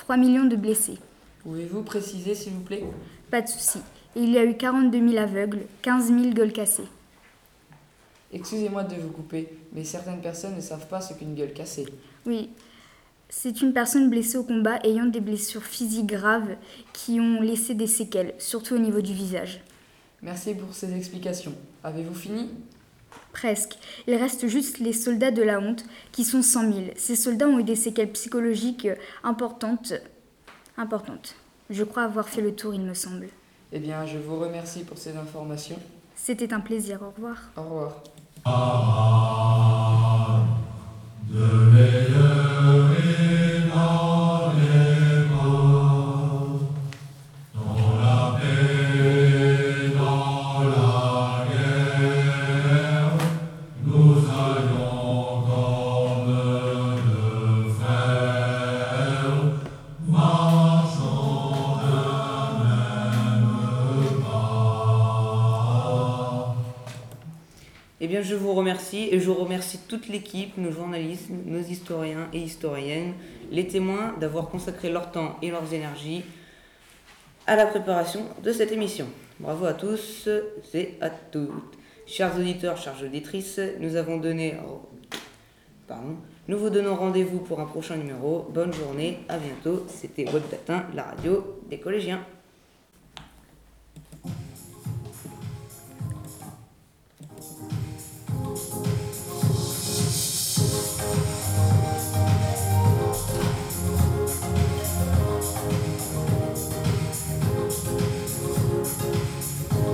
3 0.03 0.17
millions 0.17 0.47
de 0.47 0.57
blessés. 0.57 0.99
Pouvez-vous 1.45 1.83
préciser 1.83 2.35
s'il 2.35 2.55
vous 2.55 2.62
plaît? 2.62 2.83
Pas 3.31 3.41
de 3.41 3.47
souci. 3.47 3.79
Il 4.17 4.31
y 4.31 4.38
a 4.38 4.45
eu 4.45 4.57
42 4.57 5.11
000 5.11 5.23
aveugles, 5.23 5.61
15 5.83 6.09
000 6.09 6.31
gueules 6.31 6.53
cassées. 6.53 6.88
Excusez-moi 8.33 8.83
de 8.83 8.97
vous 8.97 9.11
couper, 9.11 9.49
mais 9.73 9.85
certaines 9.85 10.21
personnes 10.21 10.57
ne 10.57 10.61
savent 10.61 10.88
pas 10.88 11.01
ce 11.01 11.15
qu'une 11.15 11.37
gueule 11.37 11.53
cassée. 11.53 11.87
Oui, 12.27 12.51
c'est 13.29 13.61
une 13.61 13.73
personne 13.73 14.11
blessée 14.11 14.38
au 14.38 14.43
combat 14.43 14.81
ayant 14.83 15.07
des 15.07 15.21
blessures 15.21 15.62
physiques 15.62 16.07
graves 16.07 16.57
qui 16.93 17.21
ont 17.21 17.41
laissé 17.41 17.75
des 17.75 17.87
séquelles, 17.87 18.35
surtout 18.38 18.75
au 18.75 18.81
niveau 18.81 19.03
du 19.03 19.12
visage. 19.15 19.61
Merci 20.21 20.55
pour 20.55 20.75
ces 20.75 20.93
explications. 20.97 21.55
Avez-vous 21.85 22.15
fini? 22.15 22.49
Presque. 23.33 23.79
Il 24.07 24.14
reste 24.14 24.47
juste 24.47 24.79
les 24.79 24.92
soldats 24.92 25.31
de 25.31 25.42
la 25.42 25.59
honte, 25.59 25.85
qui 26.12 26.25
sont 26.25 26.42
100 26.42 26.61
000. 26.73 26.75
Ces 26.97 27.16
soldats 27.16 27.49
ont 27.49 27.59
eu 27.59 27.64
des 27.64 27.77
séquelles 27.77 28.12
psychologiques 28.12 28.88
importantes. 29.25 29.95
importantes. 30.77 31.35
Je 31.71 31.85
crois 31.85 32.03
avoir 32.05 32.29
fait 32.29 32.42
le 32.42 32.55
tour, 32.55 32.75
il 32.75 32.83
me 32.83 32.95
semble. 32.95 33.29
Eh 33.73 33.79
bien, 33.79 34.05
je 34.05 34.18
vous 34.18 34.38
remercie 34.38 34.85
pour 34.85 34.99
ces 34.99 35.16
informations. 35.16 35.79
C'était 36.14 36.53
un 36.53 36.61
plaisir, 36.61 37.01
au 37.03 37.11
revoir. 37.11 37.37
Au 37.57 37.62
revoir. 37.62 38.03
De 41.31 42.62
bien, 68.12 68.20
je 68.20 68.35
vous 68.35 68.53
remercie 68.53 69.09
et 69.11 69.20
je 69.20 69.31
remercie 69.31 69.79
toute 69.88 70.07
l'équipe, 70.07 70.59
nos 70.59 70.70
journalistes, 70.70 71.31
nos 71.31 71.61
historiens 71.61 72.29
et 72.35 72.40
historiennes, 72.40 73.14
les 73.51 73.66
témoins 73.66 74.14
d'avoir 74.20 74.51
consacré 74.51 74.90
leur 74.90 75.11
temps 75.11 75.38
et 75.40 75.51
leurs 75.51 75.72
énergies 75.72 76.22
à 77.46 77.57
la 77.57 77.64
préparation 77.64 78.27
de 78.44 78.53
cette 78.53 78.70
émission. 78.70 79.07
Bravo 79.40 79.64
à 79.64 79.72
tous 79.72 80.29
et 80.75 80.98
à 81.01 81.09
toutes. 81.09 81.79
Chers 82.07 82.37
auditeurs, 82.37 82.77
chères 82.77 83.03
auditrices, 83.03 83.59
nous 83.81 83.96
avons 83.96 84.18
donné. 84.18 84.57
Pardon. 85.88 86.16
Nous 86.48 86.59
vous 86.59 86.68
donnons 86.68 86.96
rendez-vous 86.96 87.38
pour 87.38 87.61
un 87.61 87.66
prochain 87.66 87.96
numéro. 87.96 88.46
Bonne 88.53 88.75
journée, 88.75 89.20
à 89.31 89.38
bientôt. 89.38 89.87
C'était 89.88 90.31
Web 90.31 90.42
la 90.94 91.05
radio 91.05 91.62
des 91.70 91.79
collégiens. 91.79 92.22